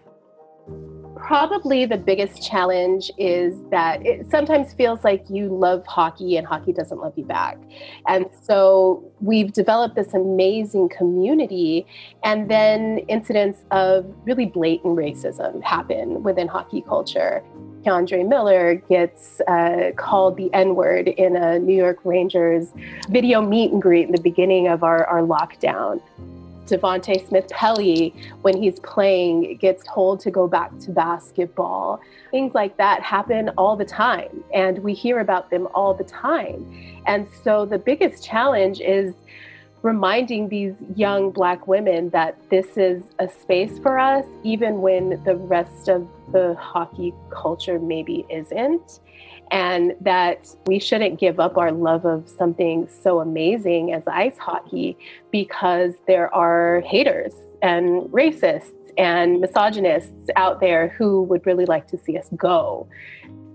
probably 1.28 1.84
the 1.84 1.98
biggest 1.98 2.42
challenge 2.42 3.10
is 3.18 3.62
that 3.70 4.04
it 4.06 4.30
sometimes 4.30 4.72
feels 4.72 5.04
like 5.04 5.22
you 5.28 5.46
love 5.48 5.86
hockey 5.86 6.38
and 6.38 6.46
hockey 6.46 6.72
doesn't 6.72 7.00
love 7.00 7.12
you 7.16 7.24
back. 7.24 7.58
And 8.06 8.24
so 8.42 9.04
we've 9.20 9.52
developed 9.52 9.94
this 9.94 10.14
amazing 10.14 10.88
community, 10.88 11.86
and 12.24 12.50
then 12.50 13.00
incidents 13.08 13.66
of 13.72 14.06
really 14.24 14.46
blatant 14.46 14.96
racism 14.96 15.62
happen 15.62 16.22
within 16.22 16.48
hockey 16.48 16.80
culture. 16.80 17.44
K'Andre 17.84 18.26
Miller 18.26 18.76
gets 18.88 19.42
uh, 19.42 19.90
called 19.96 20.38
the 20.38 20.48
N 20.54 20.76
word 20.76 21.08
in 21.08 21.36
a 21.36 21.58
New 21.58 21.76
York 21.76 21.98
Rangers 22.04 22.72
video 23.10 23.42
meet 23.42 23.70
and 23.70 23.82
greet 23.82 24.06
in 24.06 24.12
the 24.12 24.22
beginning 24.22 24.68
of 24.68 24.82
our, 24.82 25.04
our 25.04 25.20
lockdown. 25.20 26.00
Devante 26.68 27.26
Smith 27.28 27.48
Pelly, 27.50 28.14
when 28.42 28.60
he's 28.60 28.78
playing, 28.80 29.56
gets 29.56 29.82
told 29.86 30.20
to 30.20 30.30
go 30.30 30.46
back 30.46 30.76
to 30.80 30.90
basketball. 30.90 32.00
Things 32.30 32.54
like 32.54 32.76
that 32.76 33.02
happen 33.02 33.50
all 33.58 33.76
the 33.76 33.84
time, 33.84 34.44
and 34.54 34.78
we 34.78 34.94
hear 34.94 35.20
about 35.20 35.50
them 35.50 35.68
all 35.74 35.94
the 35.94 36.04
time. 36.04 36.66
And 37.06 37.26
so 37.42 37.64
the 37.64 37.78
biggest 37.78 38.24
challenge 38.24 38.80
is 38.80 39.14
reminding 39.82 40.48
these 40.48 40.74
young 40.96 41.30
Black 41.30 41.66
women 41.66 42.10
that 42.10 42.36
this 42.50 42.76
is 42.76 43.02
a 43.18 43.28
space 43.28 43.78
for 43.78 43.98
us, 43.98 44.26
even 44.42 44.80
when 44.80 45.22
the 45.24 45.36
rest 45.36 45.88
of 45.88 46.08
the 46.32 46.54
hockey 46.58 47.14
culture 47.30 47.78
maybe 47.78 48.26
isn't 48.28 49.00
and 49.50 49.94
that 50.00 50.48
we 50.66 50.78
shouldn't 50.78 51.18
give 51.18 51.40
up 51.40 51.56
our 51.56 51.72
love 51.72 52.04
of 52.04 52.28
something 52.28 52.88
so 53.02 53.20
amazing 53.20 53.92
as 53.92 54.02
ice 54.06 54.36
hockey 54.38 54.96
because 55.30 55.94
there 56.06 56.32
are 56.34 56.80
haters 56.82 57.34
and 57.62 58.02
racists 58.10 58.72
and 58.98 59.40
misogynists 59.40 60.28
out 60.36 60.60
there 60.60 60.88
who 60.88 61.22
would 61.22 61.46
really 61.46 61.64
like 61.64 61.86
to 61.86 61.98
see 61.98 62.18
us 62.18 62.28
go 62.36 62.88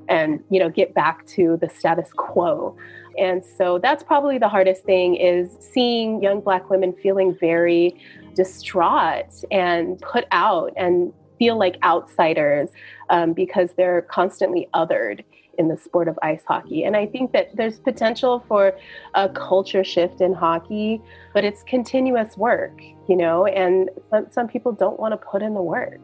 and 0.09 0.43
you 0.49 0.59
know 0.59 0.69
get 0.69 0.93
back 0.93 1.25
to 1.25 1.57
the 1.61 1.69
status 1.69 2.11
quo. 2.13 2.75
And 3.17 3.43
so 3.45 3.77
that's 3.77 4.03
probably 4.03 4.37
the 4.39 4.49
hardest 4.49 4.83
thing 4.83 5.15
is 5.15 5.55
seeing 5.59 6.21
young 6.23 6.41
black 6.41 6.69
women 6.69 6.93
feeling 6.93 7.37
very 7.39 7.95
distraught 8.35 9.43
and 9.51 9.99
put 9.99 10.25
out 10.31 10.73
and 10.75 11.13
feel 11.37 11.57
like 11.57 11.77
outsiders 11.83 12.69
um, 13.09 13.33
because 13.33 13.69
they're 13.77 14.01
constantly 14.03 14.67
othered 14.73 15.23
in 15.57 15.67
the 15.67 15.77
sport 15.77 16.07
of 16.07 16.17
ice 16.21 16.43
hockey. 16.47 16.83
And 16.83 16.95
I 16.95 17.05
think 17.05 17.31
that 17.33 17.55
there's 17.55 17.79
potential 17.79 18.43
for 18.47 18.75
a 19.13 19.29
culture 19.29 19.83
shift 19.83 20.21
in 20.21 20.33
hockey, 20.33 21.01
but 21.33 21.43
it's 21.43 21.63
continuous 21.63 22.37
work, 22.37 22.81
you 23.07 23.15
know, 23.15 23.45
and 23.45 23.89
some, 24.09 24.27
some 24.31 24.47
people 24.47 24.71
don't 24.71 24.99
want 24.99 25.11
to 25.11 25.17
put 25.17 25.41
in 25.41 25.53
the 25.53 25.61
work. 25.61 25.99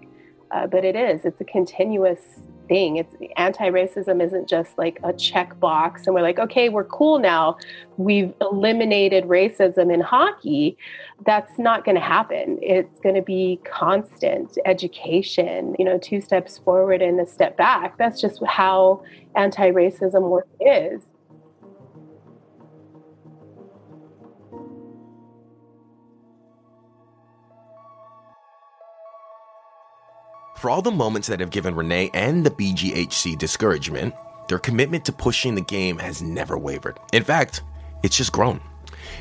Uh, 0.52 0.68
but 0.68 0.84
it 0.84 0.96
is, 0.96 1.26
it's 1.26 1.40
a 1.42 1.46
continuous 1.46 2.20
thing. 2.70 2.96
It's 2.96 3.14
anti-racism 3.36 4.24
isn't 4.24 4.48
just 4.48 4.78
like 4.78 5.00
a 5.04 5.12
checkbox 5.12 6.06
and 6.06 6.16
we're 6.16 6.22
like, 6.22 6.40
okay, 6.40 6.70
we're 6.70 6.86
cool 6.86 7.20
now. 7.20 7.58
We've 7.98 8.34
eliminated 8.40 9.26
racism 9.26 9.94
in 9.94 10.00
hockey. 10.00 10.78
That's 11.26 11.60
not 11.60 11.84
going 11.84 11.96
to 11.96 12.02
happen. 12.02 12.58
It's 12.62 13.02
going 13.02 13.16
to 13.16 13.22
be 13.22 13.60
constant 13.66 14.58
education, 14.66 15.76
you 15.78 15.84
know, 15.84 15.98
two 15.98 16.22
steps 16.22 16.60
forward 16.60 17.02
and 17.02 17.20
a 17.20 17.26
step 17.26 17.58
back. 17.58 17.98
That's 17.98 18.22
just 18.22 18.42
how 18.46 19.04
anti-racism 19.36 20.22
work 20.30 20.48
is. 20.62 21.02
For 30.60 30.70
all 30.70 30.82
the 30.82 30.92
moments 30.92 31.30
that 31.30 31.40
have 31.40 31.52
given 31.52 31.74
Renee 31.74 32.12
and 32.14 32.46
the 32.46 32.52
BGHC 32.52 33.38
discouragement, 33.38 34.14
their 34.50 34.60
commitment 34.60 35.06
to 35.06 35.14
pushing 35.14 35.56
the 35.56 35.62
game 35.62 35.98
has 36.00 36.22
never 36.22 36.58
wavered. 36.58 37.00
In 37.14 37.24
fact, 37.24 37.64
it's 38.04 38.18
just 38.18 38.34
grown. 38.34 38.60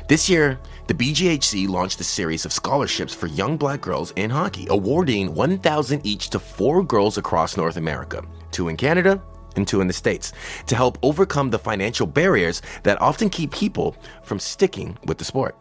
This 0.09 0.29
year, 0.29 0.59
the 0.87 0.93
BGHC 0.93 1.69
launched 1.69 2.01
a 2.01 2.03
series 2.03 2.43
of 2.43 2.51
scholarships 2.51 3.15
for 3.15 3.27
young 3.27 3.55
black 3.55 3.79
girls 3.79 4.11
in 4.17 4.29
hockey, 4.29 4.67
awarding 4.69 5.33
1,000 5.33 6.05
each 6.05 6.29
to 6.31 6.39
four 6.39 6.83
girls 6.83 7.17
across 7.17 7.55
North 7.55 7.77
America, 7.77 8.21
two 8.51 8.67
in 8.67 8.75
Canada 8.75 9.21
and 9.55 9.65
two 9.65 9.79
in 9.79 9.87
the 9.87 9.93
States, 9.93 10.33
to 10.67 10.75
help 10.75 10.97
overcome 11.03 11.51
the 11.51 11.57
financial 11.57 12.05
barriers 12.05 12.61
that 12.83 13.01
often 13.01 13.29
keep 13.29 13.53
people 13.53 13.95
from 14.23 14.39
sticking 14.39 14.97
with 15.05 15.17
the 15.17 15.23
sport. 15.23 15.55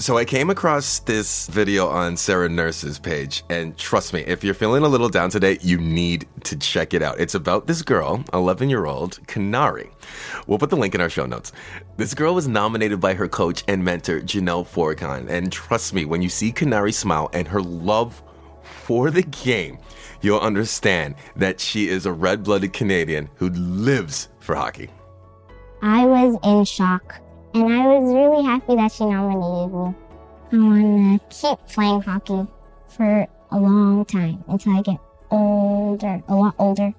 So 0.00 0.16
I 0.16 0.24
came 0.24 0.48
across 0.48 1.00
this 1.00 1.46
video 1.48 1.86
on 1.86 2.16
Sarah 2.16 2.48
Nurse's 2.48 2.98
page, 2.98 3.44
and 3.50 3.76
trust 3.76 4.14
me, 4.14 4.20
if 4.20 4.42
you're 4.42 4.54
feeling 4.54 4.82
a 4.82 4.88
little 4.88 5.10
down 5.10 5.28
today, 5.28 5.58
you 5.60 5.76
need 5.76 6.26
to 6.44 6.56
check 6.56 6.94
it 6.94 7.02
out. 7.02 7.20
It's 7.20 7.34
about 7.34 7.66
this 7.66 7.82
girl, 7.82 8.24
11 8.32 8.70
year 8.70 8.86
old 8.86 9.20
Kanari. 9.26 9.90
We'll 10.46 10.58
put 10.58 10.70
the 10.70 10.76
link 10.76 10.94
in 10.94 11.02
our 11.02 11.10
show 11.10 11.26
notes. 11.26 11.52
This 11.98 12.14
girl 12.14 12.34
was 12.34 12.48
nominated 12.48 12.98
by 12.98 13.12
her 13.12 13.28
coach 13.28 13.62
and 13.68 13.84
mentor, 13.84 14.22
Janelle 14.22 14.66
Fourcon, 14.66 15.28
and 15.28 15.52
trust 15.52 15.92
me, 15.92 16.06
when 16.06 16.22
you 16.22 16.30
see 16.30 16.50
Kanari 16.50 16.94
smile 16.94 17.28
and 17.34 17.46
her 17.46 17.60
love 17.60 18.22
for 18.62 19.10
the 19.10 19.24
game, 19.24 19.76
you'll 20.22 20.40
understand 20.40 21.14
that 21.36 21.60
she 21.60 21.88
is 21.88 22.06
a 22.06 22.12
red 22.12 22.42
blooded 22.42 22.72
Canadian 22.72 23.28
who 23.34 23.50
lives 23.50 24.30
for 24.38 24.54
hockey. 24.54 24.88
I 25.82 26.06
was 26.06 26.38
in 26.42 26.64
shock 26.64 27.20
and 27.54 27.72
I 27.72 27.86
was 27.86 28.14
really 28.14 28.44
happy 28.44 28.76
that 28.76 28.92
she 28.92 29.04
nominated 29.04 29.72
me. 29.74 29.94
I 30.52 30.56
want 30.56 31.30
to 31.30 31.36
keep 31.36 31.58
playing 31.68 32.02
hockey 32.02 32.46
for 32.88 33.26
a 33.50 33.58
long 33.58 34.04
time 34.04 34.44
until 34.48 34.76
I 34.76 34.82
get 34.82 34.98
older, 35.30 36.22
a 36.28 36.34
lot 36.34 36.54
older. 36.58 36.92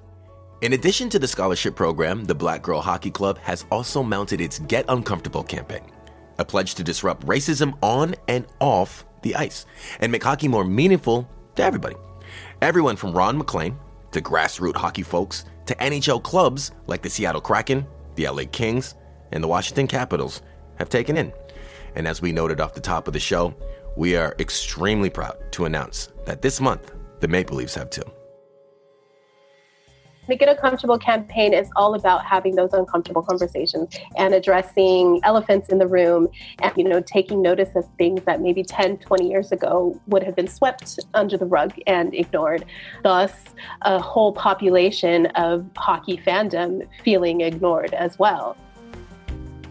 In 0.61 0.73
addition 0.73 1.09
to 1.09 1.19
the 1.19 1.27
scholarship 1.27 1.75
program, 1.75 2.25
the 2.25 2.35
Black 2.35 2.61
Girl 2.61 2.81
Hockey 2.81 3.11
Club 3.11 3.37
has 3.39 3.65
also 3.71 4.03
mounted 4.03 4.41
its 4.41 4.59
Get 4.59 4.85
Uncomfortable 4.89 5.43
campaign, 5.43 5.83
a 6.37 6.45
pledge 6.45 6.75
to 6.75 6.83
disrupt 6.83 7.25
racism 7.25 7.77
on 7.81 8.15
and 8.27 8.45
off 8.59 9.05
the 9.23 9.35
ice 9.35 9.65
and 9.99 10.11
make 10.11 10.23
hockey 10.23 10.47
more 10.47 10.65
meaningful 10.65 11.27
to 11.55 11.63
everybody. 11.63 11.95
Everyone 12.61 12.95
from 12.95 13.11
Ron 13.13 13.37
MacLean 13.37 13.75
to 14.11 14.21
grassroots 14.21 14.75
hockey 14.75 15.03
folks 15.03 15.45
to 15.65 15.75
NHL 15.75 16.21
clubs 16.21 16.71
like 16.87 17.01
the 17.01 17.09
Seattle 17.09 17.41
Kraken, 17.41 17.85
the 18.15 18.27
LA 18.27 18.43
Kings, 18.51 18.95
and 19.31 19.43
the 19.43 19.47
Washington 19.47 19.87
Capitals 19.87 20.41
have 20.75 20.89
taken 20.89 21.17
in. 21.17 21.33
And 21.95 22.07
as 22.07 22.21
we 22.21 22.31
noted 22.31 22.59
off 22.59 22.73
the 22.73 22.81
top 22.81 23.07
of 23.07 23.13
the 23.13 23.19
show, 23.19 23.53
we 23.95 24.15
are 24.15 24.35
extremely 24.39 25.09
proud 25.09 25.37
to 25.51 25.65
announce 25.65 26.09
that 26.25 26.41
this 26.41 26.61
month, 26.61 26.93
the 27.19 27.27
Maple 27.27 27.57
Leafs 27.57 27.75
have 27.75 27.89
too. 27.89 28.03
The 30.27 30.37
Get 30.37 30.49
Uncomfortable 30.49 30.99
campaign 30.99 31.53
is 31.53 31.69
all 31.75 31.95
about 31.95 32.23
having 32.23 32.55
those 32.55 32.71
uncomfortable 32.73 33.23
conversations 33.23 33.89
and 34.15 34.33
addressing 34.33 35.19
elephants 35.23 35.69
in 35.69 35.79
the 35.79 35.87
room 35.87 36.29
and, 36.61 36.71
you 36.77 36.83
know, 36.83 37.01
taking 37.01 37.41
notice 37.41 37.69
of 37.75 37.85
things 37.97 38.21
that 38.23 38.39
maybe 38.39 38.63
10, 38.63 38.99
20 38.99 39.27
years 39.27 39.51
ago 39.51 39.99
would 40.07 40.23
have 40.23 40.35
been 40.35 40.47
swept 40.47 40.99
under 41.15 41.37
the 41.37 41.45
rug 41.45 41.73
and 41.87 42.13
ignored. 42.13 42.65
Thus, 43.03 43.33
a 43.81 43.99
whole 43.99 44.31
population 44.31 45.25
of 45.35 45.65
hockey 45.75 46.17
fandom 46.17 46.87
feeling 47.03 47.41
ignored 47.41 47.93
as 47.93 48.17
well. 48.19 48.55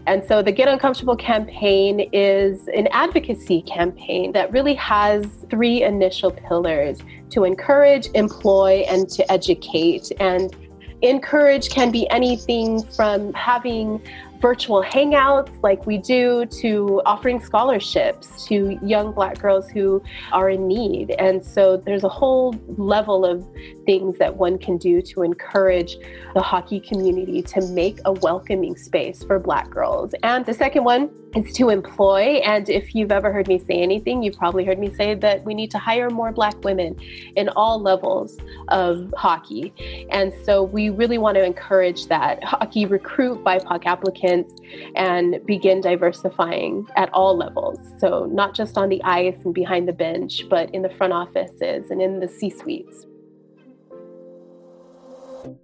And 0.07 0.23
so 0.27 0.41
the 0.41 0.51
Get 0.51 0.67
Uncomfortable 0.67 1.15
campaign 1.15 2.09
is 2.11 2.67
an 2.69 2.87
advocacy 2.91 3.61
campaign 3.63 4.31
that 4.31 4.51
really 4.51 4.73
has 4.75 5.25
three 5.49 5.83
initial 5.83 6.31
pillars 6.31 6.99
to 7.31 7.43
encourage, 7.43 8.07
employ, 8.13 8.83
and 8.89 9.07
to 9.09 9.31
educate. 9.31 10.11
And 10.19 10.55
encourage 11.01 11.69
can 11.69 11.91
be 11.91 12.09
anything 12.09 12.83
from 12.83 13.33
having 13.33 14.01
virtual 14.41 14.83
hangouts 14.83 15.51
like 15.61 15.85
we 15.85 15.99
do 15.99 16.45
to 16.47 16.99
offering 17.05 17.39
scholarships 17.39 18.45
to 18.47 18.77
young 18.83 19.11
black 19.11 19.37
girls 19.39 19.69
who 19.69 20.01
are 20.31 20.49
in 20.49 20.67
need. 20.67 21.11
And 21.11 21.45
so 21.45 21.77
there's 21.77 22.03
a 22.03 22.09
whole 22.09 22.55
level 22.77 23.23
of 23.23 23.47
things 23.91 24.17
that 24.19 24.37
one 24.37 24.57
can 24.57 24.77
do 24.77 25.01
to 25.01 25.21
encourage 25.21 25.97
the 26.33 26.41
hockey 26.41 26.79
community 26.79 27.41
to 27.41 27.59
make 27.71 27.99
a 28.05 28.13
welcoming 28.13 28.73
space 28.77 29.21
for 29.21 29.37
black 29.37 29.69
girls. 29.69 30.15
And 30.23 30.45
the 30.45 30.53
second 30.53 30.85
one 30.85 31.09
is 31.35 31.53
to 31.55 31.69
employ. 31.69 32.39
And 32.45 32.69
if 32.69 32.95
you've 32.95 33.11
ever 33.11 33.33
heard 33.33 33.49
me 33.49 33.59
say 33.59 33.81
anything, 33.81 34.23
you've 34.23 34.37
probably 34.37 34.63
heard 34.63 34.79
me 34.79 34.93
say 34.93 35.13
that 35.15 35.43
we 35.43 35.53
need 35.53 35.71
to 35.71 35.77
hire 35.77 36.09
more 36.09 36.31
black 36.31 36.55
women 36.63 36.97
in 37.35 37.49
all 37.49 37.81
levels 37.81 38.37
of 38.69 39.13
hockey. 39.17 39.73
And 40.09 40.33
so 40.45 40.63
we 40.63 40.89
really 40.89 41.17
want 41.17 41.35
to 41.35 41.43
encourage 41.43 42.07
that 42.07 42.41
hockey 42.45 42.85
recruit 42.85 43.43
BIPOC 43.43 43.85
applicants 43.85 44.53
and 44.95 45.45
begin 45.45 45.81
diversifying 45.81 46.87
at 46.95 47.09
all 47.13 47.35
levels. 47.35 47.77
So 47.97 48.25
not 48.31 48.55
just 48.55 48.77
on 48.77 48.87
the 48.87 49.03
ice 49.03 49.37
and 49.43 49.53
behind 49.53 49.89
the 49.89 49.93
bench, 49.93 50.47
but 50.49 50.73
in 50.73 50.81
the 50.81 50.89
front 50.91 51.11
offices 51.11 51.91
and 51.91 52.01
in 52.01 52.21
the 52.21 52.29
C 52.29 52.49
suites. 52.49 53.05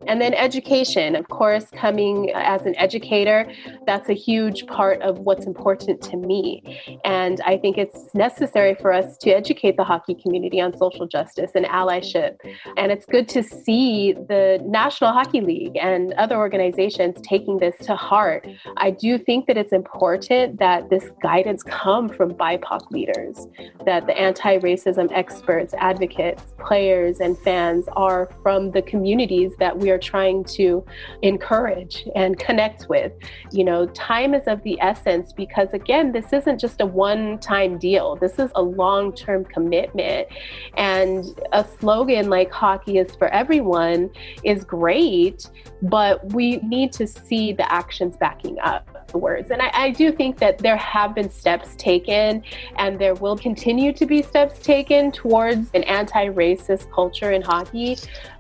And 0.08 0.22
then 0.22 0.34
education, 0.34 1.16
of 1.16 1.28
course, 1.30 1.66
coming 1.72 2.32
as 2.34 2.62
an 2.64 2.78
educator, 2.78 3.52
that's 3.86 4.10
a 4.10 4.14
huge 4.14 4.66
part 4.68 5.02
of 5.02 5.20
what's 5.20 5.46
important 5.46 6.02
to 6.04 6.18
me. 6.18 7.00
And 7.04 7.42
I 7.46 7.58
think 7.58 7.78
it's 7.78 8.14
necessary 8.14 8.76
for 8.76 8.94
us 8.94 9.18
to 9.20 9.32
educate 9.32 9.78
the 9.78 9.84
hockey 9.84 10.16
community 10.16 10.62
on 10.62 10.78
social 10.78 11.08
justice 11.08 11.52
and 11.56 11.66
allyship. 11.66 12.38
And 12.78 12.92
it's 12.92 13.06
good 13.06 13.28
to 13.30 13.44
see 13.44 14.14
the 14.14 14.60
National 14.66 15.12
Hockey 15.12 15.42
League 15.42 15.78
and 15.78 16.14
other 16.14 16.38
organizations 16.38 17.18
taking 17.22 17.58
this 17.58 17.76
to 17.86 17.96
heart. 17.96 18.48
I 18.78 18.92
do 18.92 19.18
think 19.18 19.48
that 19.48 19.58
it's 19.58 19.74
important 19.74 20.60
that 20.60 20.90
this 20.90 21.10
guidance 21.22 21.64
come 21.64 22.08
from 22.08 22.34
BIPOC 22.34 22.92
leaders, 22.92 23.48
that 23.86 24.08
the 24.08 24.18
anti 24.18 24.58
racism 24.60 25.12
experts, 25.12 25.74
advocates, 25.78 26.44
players, 26.60 27.20
and 27.20 27.38
fans 27.40 27.86
are 27.96 28.30
from 28.42 28.72
the 28.72 28.82
communities 28.82 29.52
that 29.60 29.67
that 29.68 29.78
we 29.78 29.90
are 29.92 29.98
trying 29.98 30.46
to 30.46 30.86
encourage 31.24 32.08
and 32.16 32.40
connect 32.40 32.88
with. 32.88 33.12
You 33.52 33.66
know, 33.66 33.86
time 33.88 34.34
is 34.34 34.48
of 34.48 34.64
the 34.64 34.80
essence 34.80 35.34
because, 35.34 35.74
again, 35.74 36.14
this 36.14 36.32
isn't 36.32 36.58
just 36.58 36.80
a 36.80 36.86
one 36.86 37.38
time 37.40 37.78
deal, 37.78 38.16
this 38.16 38.40
is 38.40 38.50
a 38.56 38.62
long 38.62 39.14
term 39.14 39.44
commitment. 39.44 40.30
And 40.78 41.26
a 41.52 41.66
slogan 41.82 42.30
like 42.30 42.50
hockey 42.50 42.98
is 42.98 43.14
for 43.18 43.28
everyone 43.28 44.10
is 44.44 44.64
great, 44.64 45.50
but 45.82 46.24
we 46.32 46.58
need 46.58 46.94
to 46.94 47.06
see 47.06 47.52
the 47.52 47.70
actions 47.70 48.16
backing 48.16 48.58
up 48.60 48.97
words. 49.14 49.52
And 49.52 49.62
I, 49.62 49.72
I, 49.74 49.90
do 49.92 50.12
think 50.12 50.38
that 50.40 50.58
there 50.58 50.78
have 50.78 51.16
been 51.16 51.30
steps 51.30 51.76
taken 51.78 52.44
and 52.78 53.00
there 53.00 53.16
will 53.16 53.38
continue 53.38 53.94
to 53.94 54.06
be 54.06 54.22
steps 54.22 54.60
taken 54.60 55.12
towards 55.12 55.70
an 55.74 55.84
anti 55.84 56.28
racist 56.30 56.92
culture 56.92 57.32
in 57.32 57.42
hockey, 57.42 57.98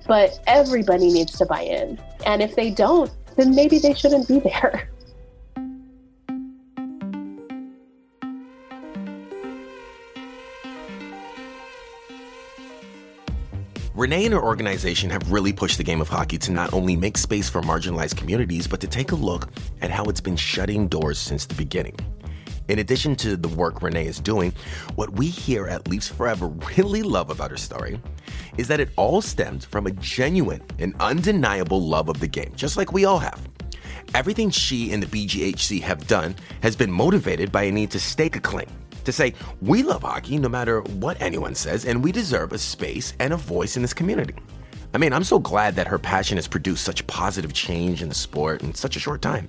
but 0.07 0.39
everybody 0.47 1.11
needs 1.11 1.37
to 1.37 1.45
buy 1.45 1.61
in. 1.61 1.99
And 2.25 2.41
if 2.41 2.55
they 2.55 2.71
don't, 2.71 3.11
then 3.35 3.55
maybe 3.55 3.79
they 3.79 3.93
shouldn't 3.93 4.27
be 4.27 4.39
there. 4.39 4.89
Renee 13.97 14.25
and 14.25 14.33
her 14.35 14.43
organization 14.43 15.09
have 15.09 15.31
really 15.31 15.51
pushed 15.51 15.79
the 15.79 15.83
game 15.83 16.01
of 16.01 16.07
hockey 16.07 16.37
to 16.37 16.51
not 16.51 16.71
only 16.71 16.95
make 16.95 17.17
space 17.17 17.49
for 17.49 17.61
marginalized 17.63 18.15
communities, 18.15 18.67
but 18.67 18.79
to 18.81 18.87
take 18.87 19.11
a 19.11 19.15
look 19.15 19.49
at 19.81 19.89
how 19.89 20.03
it's 20.03 20.21
been 20.21 20.35
shutting 20.35 20.87
doors 20.87 21.17
since 21.17 21.47
the 21.47 21.55
beginning. 21.55 21.97
In 22.67 22.77
addition 22.77 23.15
to 23.15 23.35
the 23.35 23.47
work 23.47 23.81
Renee 23.81 24.05
is 24.05 24.19
doing, 24.19 24.53
what 24.93 25.13
we 25.13 25.25
here 25.25 25.65
at 25.65 25.87
Leafs 25.87 26.07
Forever 26.07 26.45
really 26.77 27.01
love 27.01 27.31
about 27.31 27.49
her 27.49 27.57
story 27.57 27.99
is 28.55 28.67
that 28.67 28.79
it 28.79 28.89
all 28.97 29.19
stems 29.19 29.65
from 29.65 29.87
a 29.87 29.91
genuine 29.93 30.61
and 30.77 30.95
undeniable 30.99 31.81
love 31.81 32.07
of 32.07 32.19
the 32.19 32.27
game, 32.27 32.51
just 32.55 32.77
like 32.77 32.93
we 32.93 33.03
all 33.03 33.17
have. 33.17 33.49
Everything 34.13 34.51
she 34.51 34.93
and 34.93 35.01
the 35.01 35.07
BGHC 35.07 35.81
have 35.81 36.05
done 36.05 36.35
has 36.61 36.75
been 36.75 36.91
motivated 36.91 37.51
by 37.51 37.63
a 37.63 37.71
need 37.71 37.89
to 37.89 37.99
stake 37.99 38.35
a 38.35 38.41
claim 38.41 38.67
to 39.07 39.11
say, 39.13 39.33
we 39.61 39.83
love 39.83 40.03
hockey 40.03 40.37
no 40.37 40.49
matter 40.49 40.81
what 40.81 41.19
anyone 41.21 41.55
says, 41.55 41.85
and 41.85 42.03
we 42.03 42.11
deserve 42.11 42.51
a 42.51 42.57
space 42.57 43.13
and 43.19 43.33
a 43.33 43.37
voice 43.37 43.75
in 43.75 43.81
this 43.81 43.93
community. 43.93 44.35
I 44.93 44.97
mean, 44.97 45.13
I'm 45.13 45.23
so 45.23 45.39
glad 45.39 45.75
that 45.75 45.87
her 45.87 45.97
passion 45.97 46.37
has 46.37 46.47
produced 46.47 46.83
such 46.83 47.07
positive 47.07 47.53
change 47.53 48.01
in 48.01 48.09
the 48.09 48.15
sport 48.15 48.61
in 48.61 48.73
such 48.73 48.95
a 48.95 48.99
short 48.99 49.21
time. 49.21 49.47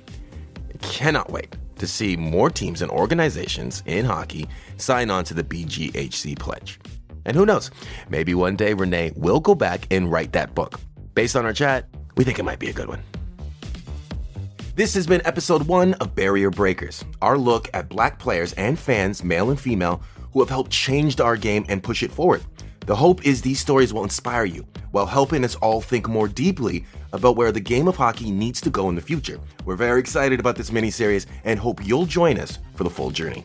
I 0.73 0.77
cannot 0.79 1.31
wait 1.31 1.57
to 1.77 1.87
see 1.87 2.17
more 2.17 2.51
teams 2.51 2.83
and 2.83 2.91
organizations 2.91 3.83
in 3.87 4.05
hockey 4.05 4.49
sign 4.77 5.11
on 5.11 5.25
to 5.25 5.35
the 5.35 5.45
BGHC 5.45 6.39
pledge. 6.39 6.79
And 7.25 7.37
who 7.37 7.45
knows, 7.45 7.71
maybe 8.09 8.35
one 8.35 8.57
day 8.57 8.75
Renee 8.75 9.13
will 9.17 9.41
go 9.41 9.55
back 9.55 9.87
and 9.91 10.11
write 10.11 10.33
that 10.33 10.55
book. 10.55 10.81
Based 11.15 11.35
on 11.35 11.45
our 11.45 11.53
chat, 11.53 11.87
we 12.17 12.25
think 12.25 12.39
it 12.39 12.45
might 12.45 12.61
be 12.61 12.71
a 12.71 12.73
good 12.73 12.89
one. 12.89 13.03
This 14.79 14.95
has 14.95 15.09
been 15.09 15.27
episode 15.27 15.63
one 15.67 15.95
of 15.95 16.15
Barrier 16.15 16.51
Breakers, 16.51 17.05
our 17.21 17.37
look 17.37 17.69
at 17.75 17.89
black 17.89 18.17
players 18.17 18.53
and 18.53 18.79
fans, 18.79 19.25
male 19.25 19.51
and 19.51 19.59
female, 19.59 20.01
who 20.33 20.39
have 20.39 20.49
helped 20.49 20.71
change 20.71 21.19
our 21.19 21.37
game 21.37 21.67
and 21.69 21.83
push 21.83 22.05
it 22.05 22.13
forward. 22.13 22.45
The 22.87 22.95
hope 22.95 23.27
is 23.27 23.43
these 23.43 23.59
stories 23.59 23.93
will 23.93 24.05
inspire 24.05 24.45
you 24.45 24.65
while 24.93 25.05
helping 25.05 25.45
us 25.45 25.57
all 25.57 25.81
think 25.81 26.09
more 26.09 26.29
deeply 26.29 26.85
about 27.13 27.35
where 27.35 27.51
the 27.51 27.59
game 27.59 27.89
of 27.89 27.97
hockey 27.97 28.31
needs 28.31 28.61
to 28.61 28.71
go 28.71 28.89
in 28.89 28.95
the 28.95 29.01
future. 29.01 29.41
We're 29.65 29.75
very 29.75 29.99
excited 29.99 30.39
about 30.39 30.55
this 30.55 30.71
mini 30.71 30.93
series 30.93 31.27
and 31.43 31.59
hope 31.59 31.85
you'll 31.85 32.07
join 32.07 32.39
us 32.39 32.61
for 32.77 32.85
the 32.85 32.91
full 32.91 33.11
journey. 33.11 33.43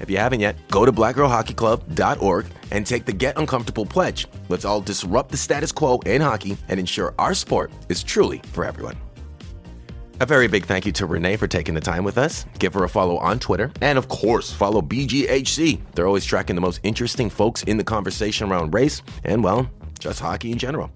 If 0.00 0.08
you 0.08 0.16
haven't 0.16 0.40
yet, 0.40 0.56
go 0.68 0.86
to 0.86 0.90
blackgirlhockeyclub.org 0.92 2.46
and 2.70 2.86
take 2.86 3.04
the 3.04 3.12
Get 3.12 3.36
Uncomfortable 3.36 3.84
pledge. 3.84 4.26
Let's 4.48 4.64
all 4.64 4.80
disrupt 4.80 5.32
the 5.32 5.36
status 5.36 5.70
quo 5.70 5.98
in 6.06 6.22
hockey 6.22 6.56
and 6.70 6.80
ensure 6.80 7.14
our 7.18 7.34
sport 7.34 7.72
is 7.90 8.02
truly 8.02 8.40
for 8.52 8.64
everyone. 8.64 8.96
A 10.18 10.24
very 10.24 10.48
big 10.48 10.64
thank 10.64 10.86
you 10.86 10.92
to 10.92 11.04
Renee 11.04 11.36
for 11.36 11.46
taking 11.46 11.74
the 11.74 11.80
time 11.80 12.02
with 12.02 12.16
us. 12.16 12.46
Give 12.58 12.72
her 12.72 12.84
a 12.84 12.88
follow 12.88 13.18
on 13.18 13.38
Twitter. 13.38 13.70
And 13.82 13.98
of 13.98 14.08
course, 14.08 14.50
follow 14.50 14.80
BGHC. 14.80 15.78
They're 15.94 16.06
always 16.06 16.24
tracking 16.24 16.56
the 16.56 16.62
most 16.62 16.80
interesting 16.82 17.28
folks 17.28 17.62
in 17.64 17.76
the 17.76 17.84
conversation 17.84 18.50
around 18.50 18.72
race 18.72 19.02
and, 19.24 19.44
well, 19.44 19.68
just 19.98 20.20
hockey 20.20 20.52
in 20.52 20.56
general. 20.56 20.90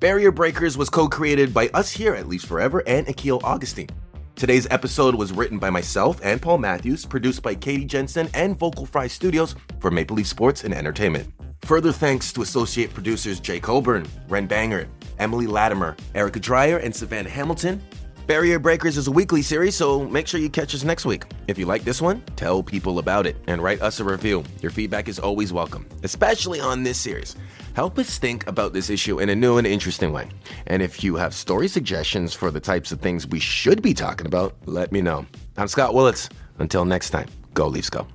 Barrier 0.00 0.30
Breakers 0.30 0.76
was 0.76 0.90
co 0.90 1.08
created 1.08 1.54
by 1.54 1.70
us 1.72 1.90
here 1.90 2.14
at 2.14 2.28
Leafs 2.28 2.44
Forever 2.44 2.82
and 2.86 3.08
Akil 3.08 3.40
Augustine. 3.42 3.88
Today's 4.36 4.68
episode 4.70 5.14
was 5.14 5.32
written 5.32 5.58
by 5.58 5.70
myself 5.70 6.20
and 6.22 6.40
Paul 6.40 6.58
Matthews, 6.58 7.06
produced 7.06 7.42
by 7.42 7.54
Katie 7.54 7.86
Jensen 7.86 8.28
and 8.34 8.58
Vocal 8.58 8.84
Fry 8.84 9.06
Studios 9.06 9.54
for 9.80 9.90
Maple 9.90 10.16
Leaf 10.16 10.26
Sports 10.26 10.64
and 10.64 10.74
Entertainment. 10.74 11.32
Further 11.62 11.90
thanks 11.90 12.34
to 12.34 12.42
associate 12.42 12.92
producers 12.92 13.40
Jay 13.40 13.60
Coburn, 13.60 14.06
Ren 14.28 14.46
Banger, 14.46 14.86
Emily 15.18 15.46
Latimer, 15.46 15.96
Erica 16.14 16.38
Dreyer, 16.38 16.76
and 16.76 16.94
Savannah 16.94 17.30
Hamilton, 17.30 17.82
Barrier 18.28 18.58
Breakers 18.58 18.98
is 18.98 19.06
a 19.06 19.10
weekly 19.10 19.40
series, 19.40 19.74
so 19.74 20.06
make 20.06 20.26
sure 20.26 20.38
you 20.38 20.50
catch 20.50 20.74
us 20.74 20.84
next 20.84 21.06
week. 21.06 21.24
If 21.46 21.56
you 21.56 21.64
like 21.64 21.84
this 21.84 22.02
one, 22.02 22.22
tell 22.36 22.62
people 22.62 22.98
about 22.98 23.26
it 23.26 23.38
and 23.46 23.62
write 23.62 23.80
us 23.80 24.00
a 24.00 24.04
review. 24.04 24.44
Your 24.60 24.70
feedback 24.70 25.08
is 25.08 25.18
always 25.18 25.50
welcome, 25.50 25.88
especially 26.02 26.60
on 26.60 26.82
this 26.82 26.98
series. 26.98 27.36
Help 27.72 27.98
us 27.98 28.18
think 28.18 28.46
about 28.46 28.74
this 28.74 28.90
issue 28.90 29.18
in 29.18 29.30
a 29.30 29.34
new 29.34 29.56
and 29.56 29.66
interesting 29.66 30.12
way. 30.12 30.28
And 30.66 30.82
if 30.82 31.02
you 31.02 31.16
have 31.16 31.32
story 31.32 31.68
suggestions 31.68 32.34
for 32.34 32.50
the 32.50 32.60
types 32.60 32.92
of 32.92 33.00
things 33.00 33.26
we 33.26 33.40
should 33.40 33.80
be 33.80 33.94
talking 33.94 34.26
about, 34.26 34.54
let 34.66 34.92
me 34.92 35.00
know. 35.00 35.24
I'm 35.56 35.66
Scott 35.66 35.94
Willits. 35.94 36.28
Until 36.58 36.84
next 36.84 37.08
time, 37.08 37.28
go 37.54 37.66
Leafs 37.66 37.88
go. 37.88 38.06